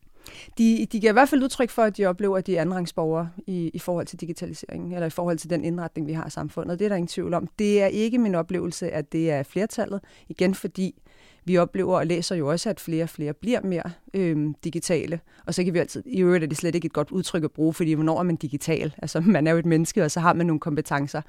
[0.59, 3.31] De, de giver i hvert fald udtryk for, at de oplever, at de er andenrangsborgere
[3.46, 6.79] i, i forhold til digitaliseringen, eller i forhold til den indretning, vi har i samfundet.
[6.79, 7.48] Det er der ingen tvivl om.
[7.59, 10.00] Det er ikke min oplevelse, at det er flertallet.
[10.29, 11.03] Igen fordi
[11.44, 15.20] vi oplever og læser jo også, at flere og flere bliver mere øh, digitale.
[15.46, 17.53] Og så kan vi altid, i øvrigt er det slet ikke et godt udtryk at
[17.53, 18.94] bruge, fordi hvornår er man digital?
[18.98, 21.22] Altså man er jo et menneske, og så har man nogle kompetencer.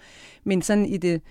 [0.43, 1.21] Men sådan i, det,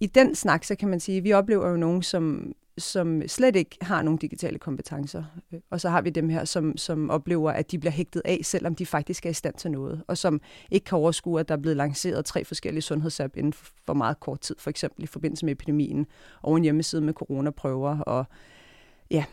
[0.00, 3.56] i den snak, så kan man sige, at vi oplever jo nogen, som som slet
[3.56, 5.24] ikke har nogen digitale kompetencer.
[5.70, 8.74] Og så har vi dem her, som, som oplever, at de bliver hægtet af, selvom
[8.74, 11.60] de faktisk er i stand til noget, og som ikke kan overskue, at der er
[11.60, 13.52] blevet lanceret tre forskellige sundhedsapp inden
[13.86, 16.06] for meget kort tid, for eksempel i forbindelse med epidemien,
[16.42, 18.24] og en hjemmeside med coronaprøver, og
[19.10, 19.24] ja,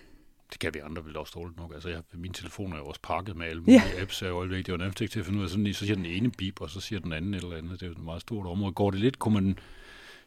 [0.52, 1.74] det kan vi andre vel også dårligt nok.
[1.74, 4.02] Altså, jeg, min telefon er jo også pakket med alle mulige Ja.
[4.02, 4.22] apps.
[4.22, 6.06] Jeg er jo det nærmest ikke til at finde ud af, sådan, så siger den
[6.06, 7.72] ene bip, og så siger den anden et eller andet.
[7.72, 8.74] Det er jo et meget stort område.
[8.74, 9.58] Går det lidt, kunne man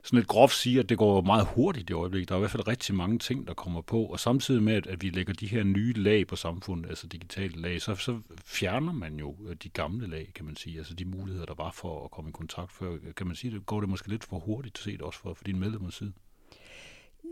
[0.02, 2.28] sådan lidt groft sige, at det går meget hurtigt i øjeblikket.
[2.28, 4.86] Der er i hvert fald rigtig mange ting, der kommer på, og samtidig med, at,
[4.86, 8.92] at vi lægger de her nye lag på samfundet, altså digitale lag, så, så fjerner
[8.92, 12.04] man jo øh, de gamle lag, kan man sige, altså de muligheder, der var for
[12.04, 12.96] at komme i kontakt før.
[13.16, 15.58] Kan man sige, det går det måske lidt for hurtigt set også for, for din
[15.58, 16.12] medlemmers side?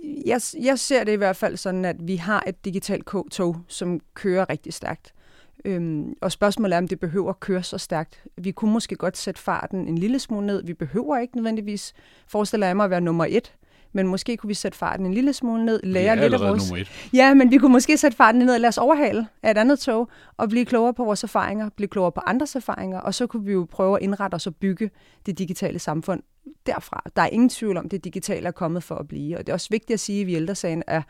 [0.02, 4.00] jeg, jeg ser det i hvert fald sådan, at vi har et digitalt tog, som
[4.14, 5.14] kører rigtig stærkt.
[5.64, 8.24] Øhm, og spørgsmålet er, om det behøver at køre så stærkt.
[8.38, 10.64] Vi kunne måske godt sætte farten en lille smule ned.
[10.64, 11.94] Vi behøver ikke nødvendigvis,
[12.26, 13.54] forestiller jeg mig, at være nummer et.
[13.92, 16.70] Men måske kunne vi sætte farten en lille smule ned, lære vi lidt af vores...
[16.70, 17.10] nummer et.
[17.12, 19.78] Ja, men vi kunne måske sætte farten ned og lade os overhale af et andet
[19.78, 23.44] tog, og blive klogere på vores erfaringer, blive klogere på andres erfaringer, og så kunne
[23.44, 24.90] vi jo prøve at indrette os og bygge
[25.26, 26.22] det digitale samfund
[26.66, 27.02] derfra.
[27.16, 29.48] Der er ingen tvivl om, at det digitale er kommet for at blive, og det
[29.48, 31.02] er også vigtigt at sige, at vi i ældresagen er,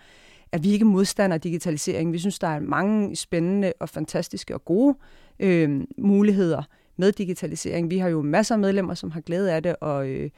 [0.53, 2.13] at vi ikke er modstandere af digitalisering.
[2.13, 4.95] Vi synes, der er mange spændende og fantastiske og gode
[5.41, 6.63] øh, muligheder
[6.97, 7.91] med digitalisering.
[7.91, 10.31] Vi har jo masser af medlemmer, som har glæde af det, og, øh,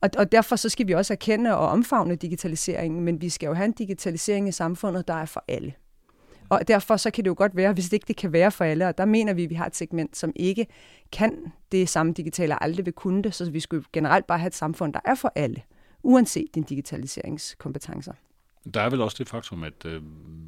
[0.00, 3.54] og, og derfor så skal vi også erkende og omfavne digitaliseringen, men vi skal jo
[3.54, 5.72] have en digitalisering i samfundet, der er for alle.
[6.48, 8.64] Og derfor så kan det jo godt være, hvis det ikke det kan være for
[8.64, 10.66] alle, og der mener vi, at vi har et segment, som ikke
[11.12, 14.46] kan det samme digitale, og aldrig vil kunne det, så vi skulle generelt bare have
[14.46, 15.62] et samfund, der er for alle,
[16.02, 18.12] uanset din digitaliseringskompetencer.
[18.74, 20.02] Der er vel også det faktum, at øh,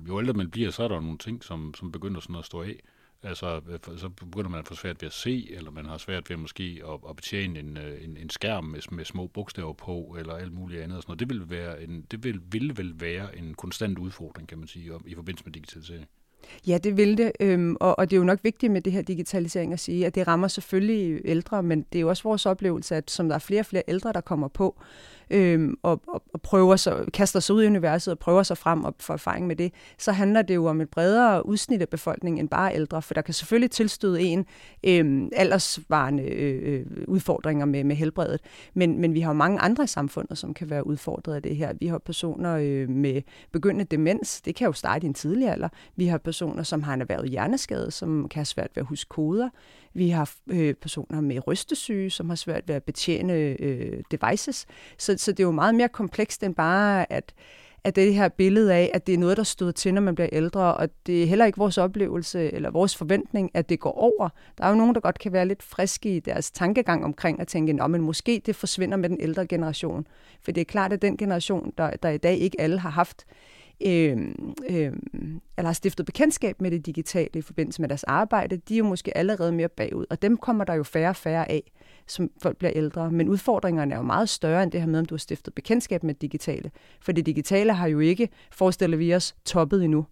[0.08, 2.62] jo ældre man bliver, så er der nogle ting, som, som begynder sådan at stå
[2.62, 2.82] af.
[3.22, 6.30] Altså, øh, så begynder man at få svært ved at se, eller man har svært
[6.30, 10.16] ved måske at, at betjene en, øh, en, en skærm med, med små bogstaver på,
[10.18, 10.96] eller alt muligt andet.
[10.96, 11.20] Og sådan noget.
[11.20, 14.92] Det, vil være en, det vil, vil vel være en konstant udfordring, kan man sige,
[15.06, 16.08] i forbindelse med digitalisering.
[16.66, 19.02] Ja, det vil det, øhm, og, og det er jo nok vigtigt med det her
[19.02, 22.96] digitalisering at sige, at det rammer selvfølgelig ældre, men det er jo også vores oplevelse,
[22.96, 24.80] at som der er flere og flere ældre, der kommer på,
[25.30, 28.84] øhm, og, og, og prøver sig, kaster sig ud i universet og prøver sig frem
[28.84, 32.40] og får erfaring med det, så handler det jo om et bredere udsnit af befolkningen
[32.40, 34.46] end bare ældre, for der kan selvfølgelig tilstøde en
[34.84, 38.40] øhm, øh, aldersvarende øh, udfordringer med, med helbredet,
[38.74, 41.56] men, men vi har jo mange andre i samfundet, som kan være udfordret af det
[41.56, 41.72] her.
[41.80, 45.68] Vi har personer øh, med begyndende demens, det kan jo starte i en tidlig alder.
[45.96, 49.08] Vi har personer, som har en erhvervet hjerneskade, som kan have svært ved at huske
[49.08, 49.48] koder.
[49.94, 54.66] Vi har øh, personer med rystesyge, som har svært ved at betjene øh, devices.
[54.98, 57.34] Så, så det er jo meget mere komplekst end bare, at,
[57.84, 60.28] at det her billede af, at det er noget, der støder til, når man bliver
[60.32, 64.28] ældre, og det er heller ikke vores oplevelse eller vores forventning, at det går over.
[64.58, 67.48] Der er jo nogen, der godt kan være lidt friske i deres tankegang omkring at
[67.48, 70.06] tænke, at men måske det forsvinder med den ældre generation.
[70.42, 73.26] For det er klart, at den generation, der, der i dag ikke alle har haft
[73.86, 74.16] øh,
[74.68, 74.92] øh,
[75.58, 78.84] eller har stiftet bekendtskab med det digitale i forbindelse med deres arbejde, de er jo
[78.84, 81.72] måske allerede mere bagud, og dem kommer der jo færre og færre af,
[82.06, 83.10] som folk bliver ældre.
[83.10, 86.02] Men udfordringerne er jo meget større end det her med, om du har stiftet bekendtskab
[86.02, 86.70] med det digitale.
[87.00, 90.06] For det digitale har jo ikke, forestiller vi os, toppet endnu.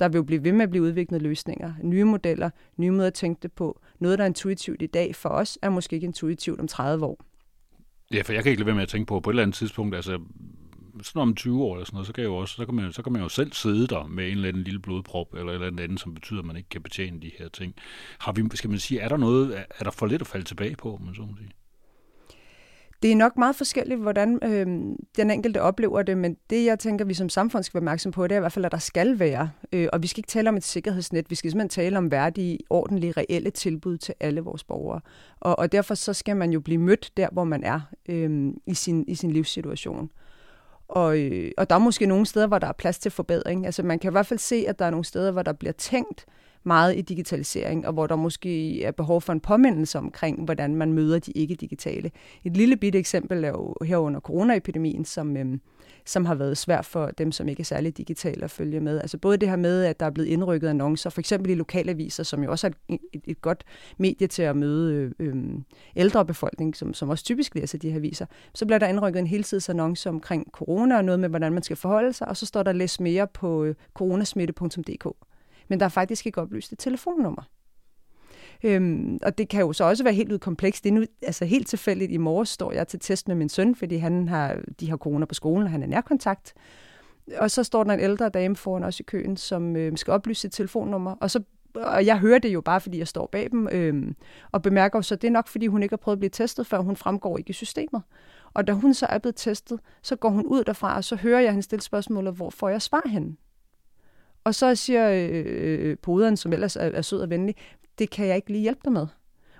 [0.00, 3.14] Der vil jo blive ved med at blive udviklet løsninger, nye modeller, nye måder at
[3.14, 3.80] tænke det på.
[3.98, 7.24] Noget, der er intuitivt i dag for os, er måske ikke intuitivt om 30 år.
[8.12, 9.56] Ja, for jeg kan ikke lade være med at tænke på, på et eller andet
[9.56, 10.18] tidspunkt, altså
[11.02, 12.92] sådan om 20 år eller sådan noget, så kan, jeg jo også, så, kan man,
[12.92, 15.66] så kan man jo selv sidde der med en eller anden lille blodprop eller et
[15.66, 17.74] eller andet, som betyder, at man ikke kan betjene de her ting.
[18.18, 20.76] Har vi, skal man sige, er der noget, er der for lidt at falde tilbage
[20.76, 21.50] på, man så må sige?
[23.02, 24.66] Det er nok meget forskelligt, hvordan øh,
[25.16, 28.26] den enkelte oplever det, men det, jeg tænker, vi som samfund skal være opmærksom på,
[28.26, 29.50] det er i hvert fald, at der skal være.
[29.72, 32.58] Øh, og vi skal ikke tale om et sikkerhedsnet, vi skal simpelthen tale om værdige,
[32.70, 35.00] ordentlige, reelle tilbud til alle vores borgere.
[35.40, 38.74] Og, og derfor så skal man jo blive mødt der, hvor man er øh, i,
[38.74, 40.10] sin, i sin livssituation.
[40.88, 43.66] Og, øh, og der er måske nogle steder, hvor der er plads til forbedring.
[43.66, 45.72] Altså man kan i hvert fald se, at der er nogle steder, hvor der bliver
[45.72, 46.26] tænkt
[46.68, 50.92] meget i digitalisering, og hvor der måske er behov for en påmindelse omkring, hvordan man
[50.92, 52.10] møder de ikke-digitale.
[52.44, 55.60] Et lille bitte eksempel er jo her under coronaepidemien, som, øhm,
[56.04, 59.00] som har været svært for dem, som ikke er særlig digitale at følge med.
[59.00, 62.22] Altså både det her med, at der er blevet indrykket annoncer, for eksempel i lokalaviser,
[62.22, 63.64] som jo også er et, et, et godt
[63.98, 65.64] medie til at møde øh, øhm,
[65.96, 68.26] ældre befolkning, som, som også typisk læser de her aviser.
[68.54, 72.12] Så bliver der indrykket en heltidsannonce omkring corona og noget med, hvordan man skal forholde
[72.12, 75.27] sig, og så står der læs mere på øh, coronasmitte.dk
[75.68, 77.42] men der er faktisk ikke oplyst et telefonnummer.
[78.64, 80.84] Øhm, og det kan jo så også være helt ud komplekst.
[80.84, 82.12] Det er nu altså helt tilfældigt.
[82.12, 85.24] I morges står jeg til test med min søn, fordi han har, de har corona
[85.24, 86.54] på skolen, og han er nærkontakt.
[87.36, 90.40] Og så står der en ældre dame foran os i køen, som øh, skal oplyse
[90.40, 91.14] sit telefonnummer.
[91.20, 91.42] Og, så,
[91.74, 94.12] og jeg hører det jo bare, fordi jeg står bag dem, øh,
[94.52, 96.66] og bemærker så, at det er nok, fordi hun ikke har prøvet at blive testet,
[96.66, 98.02] før hun fremgår ikke i systemet.
[98.54, 101.40] Og da hun så er blevet testet, så går hun ud derfra, og så hører
[101.40, 103.36] jeg hende stille spørgsmålet, hvor får jeg svar henne?
[104.48, 107.54] Og så siger øh, poderen, som ellers er, er sød og venlig,
[107.98, 109.06] det kan jeg ikke lige hjælpe dig med.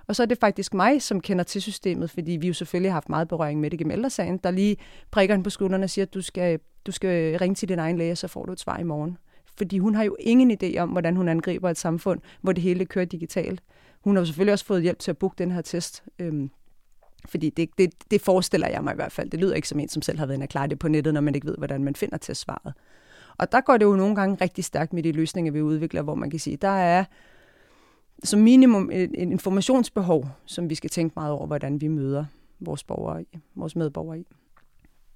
[0.07, 2.95] Og så er det faktisk mig, som kender til systemet, fordi vi jo selvfølgelig har
[2.95, 4.77] haft meget berøring med det gennem ældresagen, der lige
[5.11, 7.97] prikker hende på skulderen og siger, at du skal, du skal ringe til din egen
[7.97, 9.17] læge, så får du et svar i morgen.
[9.57, 12.85] Fordi hun har jo ingen idé om, hvordan hun angriber et samfund, hvor det hele
[12.85, 13.61] kører digitalt.
[14.03, 16.03] Hun har jo selvfølgelig også fået hjælp til at booke den her test.
[16.19, 16.49] Øhm,
[17.25, 19.29] fordi det, det, det forestiller jeg mig i hvert fald.
[19.29, 21.13] Det lyder ikke som en, som selv har været inde og klare det på nettet,
[21.13, 22.73] når man ikke ved, hvordan man finder testsvaret.
[23.39, 26.15] Og der går det jo nogle gange rigtig stærkt med de løsninger, vi udvikler, hvor
[26.15, 27.05] man kan sige, der er
[28.23, 32.25] som minimum et, et informationsbehov, som vi skal tænke meget over, hvordan vi møder
[32.59, 33.25] vores, borgere,
[33.55, 34.25] vores medborgere i.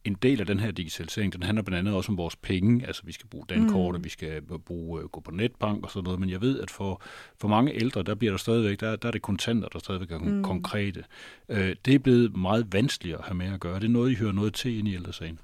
[0.03, 2.87] En del af den her digitalisering, den handler blandt andet også om vores penge.
[2.87, 4.03] Altså vi skal bruge dankort, mm.
[4.03, 6.19] vi skal bruge, øh, gå på netbank og sådan noget.
[6.19, 7.01] Men jeg ved, at for,
[7.37, 10.17] for mange ældre, der bliver der stadigvæk, der, der er det kontanter, der stadigvæk er
[10.17, 10.43] mm.
[10.43, 11.03] konkrete.
[11.49, 13.75] Øh, det er blevet meget vanskeligere at have med at gøre.
[13.79, 15.39] Det er noget, I hører noget til ind i ældresagen.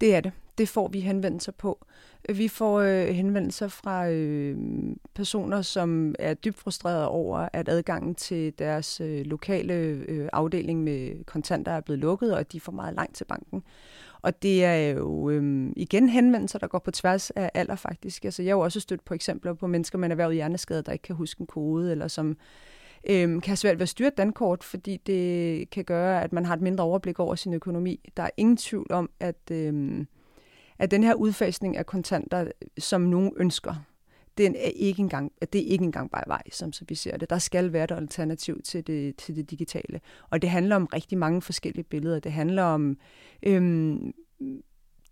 [0.00, 0.32] Det er det.
[0.58, 1.86] Det får vi henvendelser på.
[2.28, 4.56] Vi får øh, henvendelser fra øh,
[5.14, 11.24] personer, som er dybt frustrerede over, at adgangen til deres øh, lokale øh, afdeling med
[11.24, 13.62] kontanter er blevet lukket, og at de får meget langt til banken.
[14.22, 18.24] Og det er jo øh, igen henvendelser, der går på tværs af alder faktisk.
[18.24, 20.92] Altså, jeg har jo også stødt på eksempler på mennesker med en erhvervet hjerneskade, der
[20.92, 22.36] ikke kan huske en kode, eller som
[23.10, 26.44] øh, kan have svært ved at styre et dankort, fordi det kan gøre, at man
[26.44, 28.10] har et mindre overblik over sin økonomi.
[28.16, 30.04] Der er ingen tvivl om, at, øh,
[30.78, 33.74] at den her udfasning af kontanter, som nogen ønsker,
[34.38, 37.30] den er ikke engang, det er ikke engang bare vej, som så vi ser det.
[37.30, 40.00] Der skal være et alternativ til det, til det digitale.
[40.30, 42.18] Og det handler om rigtig mange forskellige billeder.
[42.18, 42.96] Det handler om
[43.42, 44.12] øhm,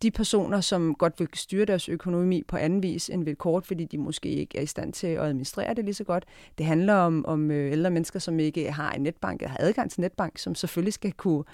[0.03, 3.85] de personer, som godt vil styre deres økonomi på anden vis end ved kort, fordi
[3.85, 6.25] de måske ikke er i stand til at administrere det lige så godt.
[6.59, 9.91] Det handler om, om øh, ældre mennesker, som ikke har en netbank eller har adgang
[9.91, 11.45] til netbank, som selvfølgelig skal kunne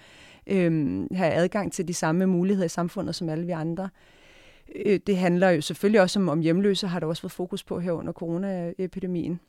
[0.49, 3.89] øh, have adgang til de samme muligheder i samfundet som alle vi andre.
[4.77, 7.81] Øh, det handler jo selvfølgelig også om, om hjemløse, har der også været fokus på
[7.81, 9.41] her under coronaepidemien.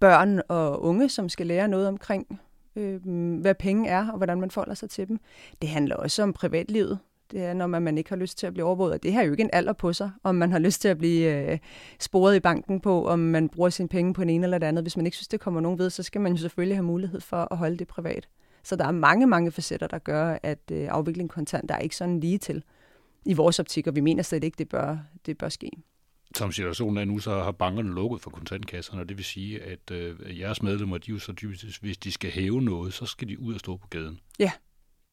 [0.00, 2.40] Børn og unge, som skal lære noget omkring,
[2.76, 3.00] øh,
[3.40, 5.20] hvad penge er, og hvordan man forholder sig til dem.
[5.62, 6.98] Det handler også om privatlivet.
[7.30, 9.02] Det er, når man, man ikke har lyst til at blive overvåget.
[9.02, 11.52] Det har jo ikke en alder på sig, om man har lyst til at blive
[11.52, 11.58] øh,
[12.00, 14.84] sporet i banken på, om man bruger sine penge på en ene eller det andet.
[14.84, 17.20] Hvis man ikke synes, det kommer nogen ved, så skal man jo selvfølgelig have mulighed
[17.20, 18.28] for at holde det privat.
[18.64, 22.20] Så der er mange, mange facetter, der gør, at øh, afvikling kontant er ikke sådan
[22.20, 22.62] lige til
[23.26, 24.96] i vores optik, og vi mener slet ikke, det bør,
[25.26, 25.70] det bør ske.
[26.36, 29.90] Som situationen er nu, så har bankerne lukket for kontantkasserne, og det vil sige, at
[29.90, 33.40] øh, jeres medlemmer, de jo så typisk, hvis de skal hæve noget, så skal de
[33.40, 34.20] ud og stå på gaden.
[34.38, 34.50] Ja,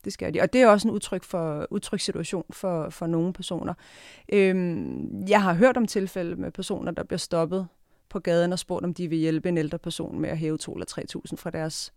[0.06, 0.42] det skal de.
[0.42, 2.00] Og det er også en udtryk for utryg
[2.50, 3.74] for, for nogle personer.
[4.34, 7.68] Øhm, jeg har hørt om tilfælde med personer, der bliver stoppet
[8.10, 10.74] på gaden og spurgt, om de vil hjælpe en ældre person med at hæve 2
[10.74, 10.86] eller
[11.30, 11.94] 3.000 fra deres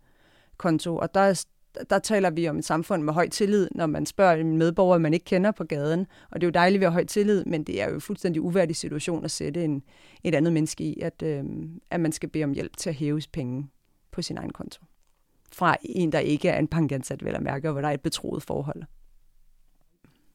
[0.57, 0.97] konto.
[0.97, 1.45] Og der
[1.89, 5.13] der taler vi om et samfund med høj tillid, når man spørger en medborger, man
[5.13, 6.07] ikke kender på gaden.
[6.31, 8.41] Og det er jo dejligt ved at høj tillid, men det er jo en fuldstændig
[8.41, 9.83] uværdig situation at sætte en,
[10.23, 11.43] et andet menneske i, at, øh,
[11.91, 13.67] at man skal bede om hjælp til at hæve penge
[14.11, 14.81] på sin egen konto.
[15.51, 18.01] Fra en, der ikke er en bankansat, vel at mærke, og hvor der er et
[18.01, 18.83] betroet forhold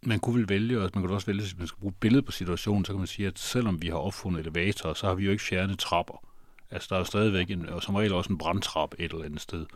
[0.02, 2.32] man kunne vel vælge, og man kunne også vælge, hvis man skal bruge billede på
[2.32, 5.30] situationen, så kan man sige, at selvom vi har opfundet elevatorer, så har vi jo
[5.30, 6.29] ikke fjernet trapper.
[6.70, 9.40] Altså, der er jo stadigvæk en, og som regel også en brandtrap et eller andet
[9.40, 9.66] sted.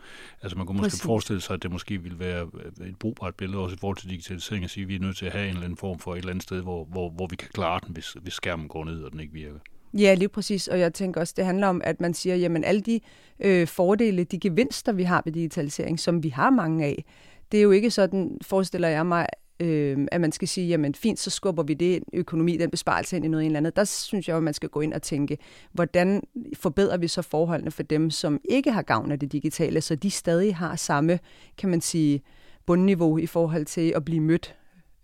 [0.41, 1.01] Altså, man kunne måske Præcis.
[1.01, 2.47] forestille sig, at det måske ville være
[2.87, 5.25] et brugbart billede også i forhold til digitalisering, at sige, at vi er nødt til
[5.25, 7.35] at have en eller anden form for et eller andet sted, hvor, hvor, hvor vi
[7.35, 9.59] kan klare den, hvis, hvis skærmen går ned, og den ikke virker.
[9.93, 10.67] Ja, lige præcis.
[10.67, 12.99] Og jeg tænker også, det handler om, at man siger, jamen alle de
[13.39, 17.05] øh, fordele, de gevinster, vi har ved digitalisering, som vi har mange af,
[17.51, 19.27] det er jo ikke sådan, forestiller jeg mig,
[19.59, 23.25] øh, at man skal sige, jamen fint, så skubber vi det økonomi, den besparelse ind
[23.25, 23.75] i noget eller andet.
[23.75, 25.37] Der synes jeg at man skal gå ind og tænke,
[25.71, 29.95] hvordan forbedrer vi så forholdene for dem, som ikke har gavn af det digitale, så
[29.95, 31.19] de stadig har samme,
[31.57, 32.21] kan man sige,
[32.65, 34.55] bundniveau i forhold til at blive mødt.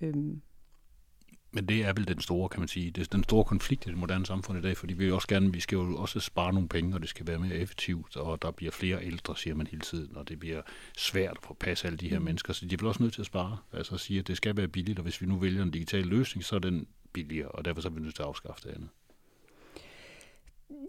[0.02, 0.14] Øh,
[1.54, 3.89] men det er vel den store, kan man sige, det er den store konflikt i
[3.89, 6.54] det moderne samfund i dag, fordi vi vil også gerne, vi skal jo også spare
[6.54, 9.68] nogle penge, og det skal være mere effektivt, og der bliver flere ældre, siger man
[9.68, 10.62] hele tiden, og det bliver
[10.97, 12.26] svært at få passe alle de her mm.
[12.26, 14.58] mennesker, så de bliver også nødt til at spare, altså at sige, at det skal
[14.58, 17.66] være billigt, og hvis vi nu vælger en digital løsning, så er den billigere, og
[17.66, 18.89] derfor så er vi nødt til at afskaffe det andet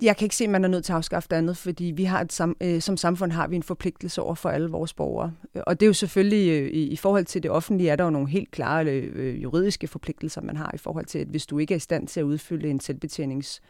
[0.02, 2.04] jeg kan ikke se, at man er nødt til at afskaffe det andet, fordi vi
[2.04, 5.32] har et sam, øh, som samfund har vi en forpligtelse over for alle vores borgere.
[5.54, 8.04] Øh, og det er jo selvfølgelig, øh, i, i forhold til det offentlige, er der
[8.04, 11.58] jo nogle helt klare øh, juridiske forpligtelser, man har i forhold til, at hvis du
[11.58, 13.60] ikke er i stand til at udfylde en selvbetjenings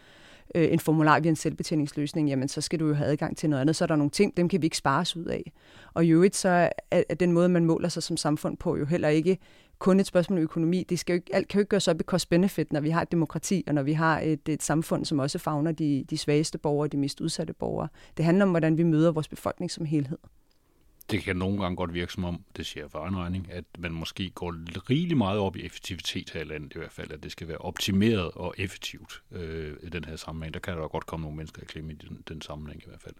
[0.54, 3.60] øh, en formular via en selvbetjeningsløsning, jamen så skal du jo have adgang til noget
[3.60, 3.76] andet.
[3.76, 5.52] Så er der nogle ting, dem kan vi ikke spares ud af.
[5.94, 8.84] Og i øvrigt så er, er den måde, man måler sig som samfund på, jo
[8.84, 9.38] heller ikke
[9.82, 10.84] kun et spørgsmål om økonomi.
[10.88, 13.02] Det skal jo ikke, alt kan jo ikke gøres op i cost-benefit, når vi har
[13.02, 16.58] et demokrati, og når vi har et, et samfund, som også fagner de, de svageste
[16.58, 17.88] borgere, de mest udsatte borgere.
[18.16, 20.18] Det handler om, hvordan vi møder vores befolkning som helhed.
[21.10, 23.92] Det kan nogle gange godt virke som om, det siger for egen regning, at man
[23.92, 24.54] måske går
[24.90, 27.58] rigeligt meget op i effektivitet her i landet i hvert fald, at det skal være
[27.58, 30.54] optimeret og effektivt øh, i den her sammenhæng.
[30.54, 33.02] Der kan der godt komme nogle mennesker i klemme i den, den sammenhæng i hvert
[33.02, 33.14] fald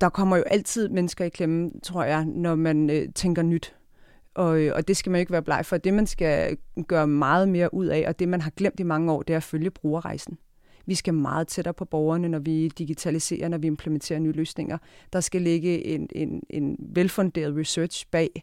[0.00, 3.75] der kommer jo altid mennesker i klemme, tror jeg, når man øh, tænker nyt.
[4.36, 5.76] Og, øh, og det skal man jo ikke være bleg for.
[5.76, 6.56] Det, man skal
[6.86, 9.36] gøre meget mere ud af, og det, man har glemt i mange år, det er
[9.36, 10.38] at følge brugerrejsen.
[10.86, 14.78] Vi skal meget tættere på borgerne, når vi digitaliserer, når vi implementerer nye løsninger.
[15.12, 18.42] Der skal ligge en, en, en velfunderet research bag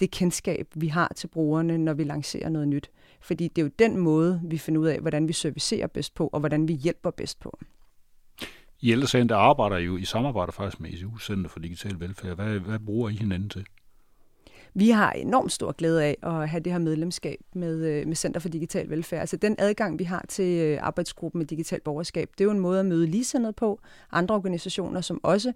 [0.00, 2.90] det kendskab, vi har til brugerne, når vi lancerer noget nyt.
[3.20, 6.26] Fordi det er jo den måde, vi finder ud af, hvordan vi servicerer bedst på,
[6.26, 7.58] og hvordan vi hjælper bedst på.
[8.80, 12.34] I Ældresagen, der arbejder I jo i samarbejde faktisk med ICU Center for Digital Velfærd.
[12.34, 13.66] Hvad, hvad bruger I hinanden til?
[14.74, 18.40] Vi har enormt stor glæde af at have det her medlemskab med, øh, med Center
[18.40, 19.20] for Digital Velfærd.
[19.20, 22.60] Altså den adgang, vi har til øh, arbejdsgruppen med digital borgerskab, det er jo en
[22.60, 23.80] måde at møde ligesindede på.
[24.12, 25.52] Andre organisationer, som også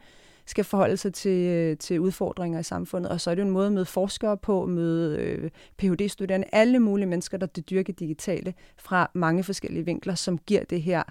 [0.46, 3.10] skal forholde sig til, øh, til udfordringer i samfundet.
[3.10, 6.78] Og så er det jo en måde at møde forskere på, møde øh, Ph.D.-studerende, alle
[6.78, 11.02] mulige mennesker, der dyrker digitale fra mange forskellige vinkler, som giver det her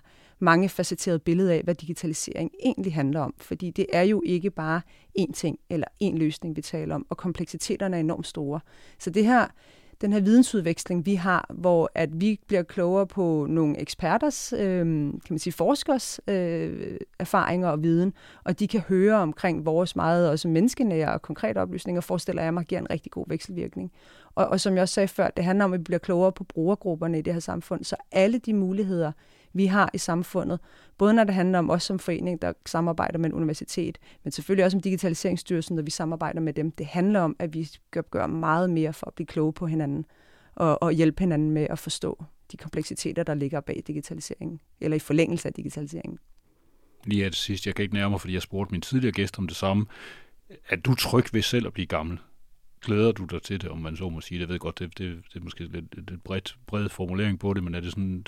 [0.69, 3.33] facetterede billede af, hvad digitalisering egentlig handler om.
[3.37, 4.81] Fordi det er jo ikke bare
[5.19, 8.59] én ting eller én løsning, vi taler om, og kompleksiteterne er enormt store.
[8.99, 9.47] Så det her,
[10.01, 15.21] den her vidensudveksling, vi har, hvor at vi bliver klogere på nogle eksperters, øh, kan
[15.29, 18.13] man sige forskers øh, erfaringer og viden,
[18.43, 22.65] og de kan høre omkring vores meget også menneskenære og konkrete oplysninger, forestiller jeg mig
[22.65, 23.91] giver en rigtig god vekselvirkning.
[24.35, 26.43] Og, og som jeg også sagde før, det handler om, at vi bliver klogere på
[26.43, 29.11] brugergrupperne i det her samfund, så alle de muligheder,
[29.55, 30.59] vi har i samfundet.
[30.97, 34.65] Både når det handler om os som forening, der samarbejder med en universitet, men selvfølgelig
[34.65, 36.71] også om Digitaliseringsstyrelsen, når vi samarbejder med dem.
[36.71, 40.05] Det handler om, at vi skal gøre meget mere for at blive kloge på hinanden
[40.55, 44.99] og, og hjælpe hinanden med at forstå de kompleksiteter, der ligger bag digitaliseringen, eller i
[44.99, 46.19] forlængelse af digitaliseringen.
[47.05, 49.47] Lige her til sidst, jeg kan ikke nærme fordi jeg spurgte min tidligere gæst om
[49.47, 49.85] det samme.
[50.69, 52.19] Er du tryg ved selv at blive gammel?
[52.85, 54.45] Glæder du dig til det, om man så må sige det?
[54.45, 57.63] Jeg ved godt, det, det, det er måske lidt, lidt bredt, bred formulering på det,
[57.63, 58.25] men er det sådan,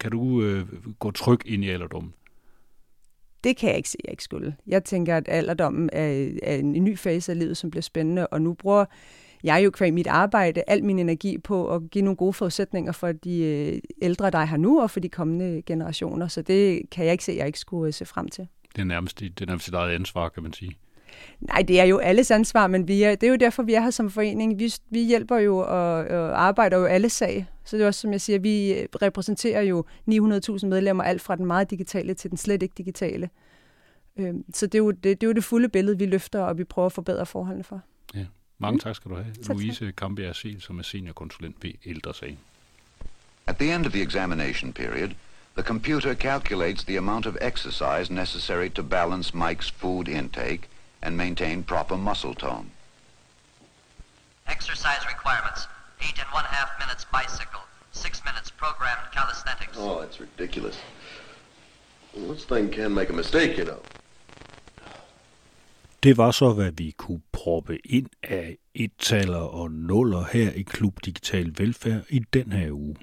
[0.00, 0.66] kan du øh,
[0.98, 2.14] gå tryg ind i alderdommen?
[3.44, 4.56] Det kan jeg ikke se, jeg ikke skulle.
[4.66, 8.42] Jeg tænker, at alderdommen er, er en ny fase af livet, som bliver spændende, og
[8.42, 8.84] nu bruger
[9.42, 13.12] jeg jo kvæg mit arbejde al min energi på at give nogle gode forudsætninger for
[13.12, 16.28] de øh, ældre, der er her nu, og for de kommende generationer.
[16.28, 18.48] Så det kan jeg ikke se, jeg ikke skulle øh, se frem til.
[18.76, 20.78] Det er nærmest, det er nærmest sit eget ansvar, kan man sige.
[21.40, 23.80] Nej, det er jo alles ansvar, men vi er, det er jo derfor, vi er
[23.80, 24.58] her som forening.
[24.58, 27.46] Vi, vi hjælper jo og, og arbejder jo alle sag.
[27.64, 31.46] Så det er også, som jeg siger, vi repræsenterer jo 900.000 medlemmer, alt fra den
[31.46, 33.30] meget digitale til den slet ikke digitale.
[34.16, 36.58] Øhm, så det er, jo det, det er jo det fulde billede, vi løfter, og
[36.58, 37.80] vi prøver at forbedre forholdene for.
[38.14, 38.26] Ja.
[38.58, 39.54] Mange tak skal du have, mm.
[39.54, 42.38] Louise Kambjerg Sil, som er seniorkonsulent ved Ældresagen.
[43.46, 45.08] At the end of the examination period,
[45.54, 50.60] the computer calculates the amount of exercise necessary to balance Mike's food intake
[51.02, 52.70] and maintain proper muscle tone.
[54.46, 55.68] Exercise requirements.
[56.00, 57.62] Eight and one half minutes bicycle.
[57.92, 59.76] Six minutes programmed calisthenics.
[59.78, 60.76] Oh, that's ridiculous.
[62.14, 63.80] This thing can make a mistake, you know.
[66.02, 70.94] Det var så, hvad vi kunne proppe ind af et-taller og nuller her i Klub
[71.04, 72.96] Digital Velfærd i den her uge.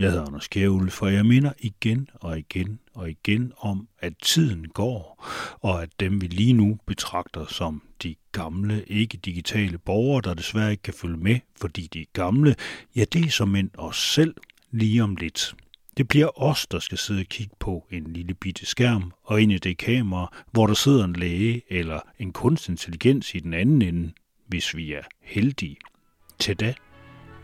[0.00, 4.68] Jeg hedder Anders Kjærulf, for jeg minder igen og igen og igen om, at tiden
[4.68, 5.26] går,
[5.60, 10.82] og at dem vi lige nu betragter som de gamle, ikke-digitale borgere, der desværre ikke
[10.82, 12.54] kan følge med, fordi de er gamle,
[12.96, 14.34] ja, det er som end os selv
[14.70, 15.54] lige om lidt.
[15.96, 19.52] Det bliver os, der skal sidde og kigge på en lille bitte skærm og ind
[19.52, 23.82] i det kamera, hvor der sidder en læge eller en kunstig intelligens i den anden
[23.82, 24.12] ende,
[24.46, 25.76] hvis vi er heldige.
[26.38, 26.74] Til da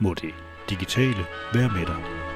[0.00, 0.34] må det
[0.70, 2.35] digitale være med dig.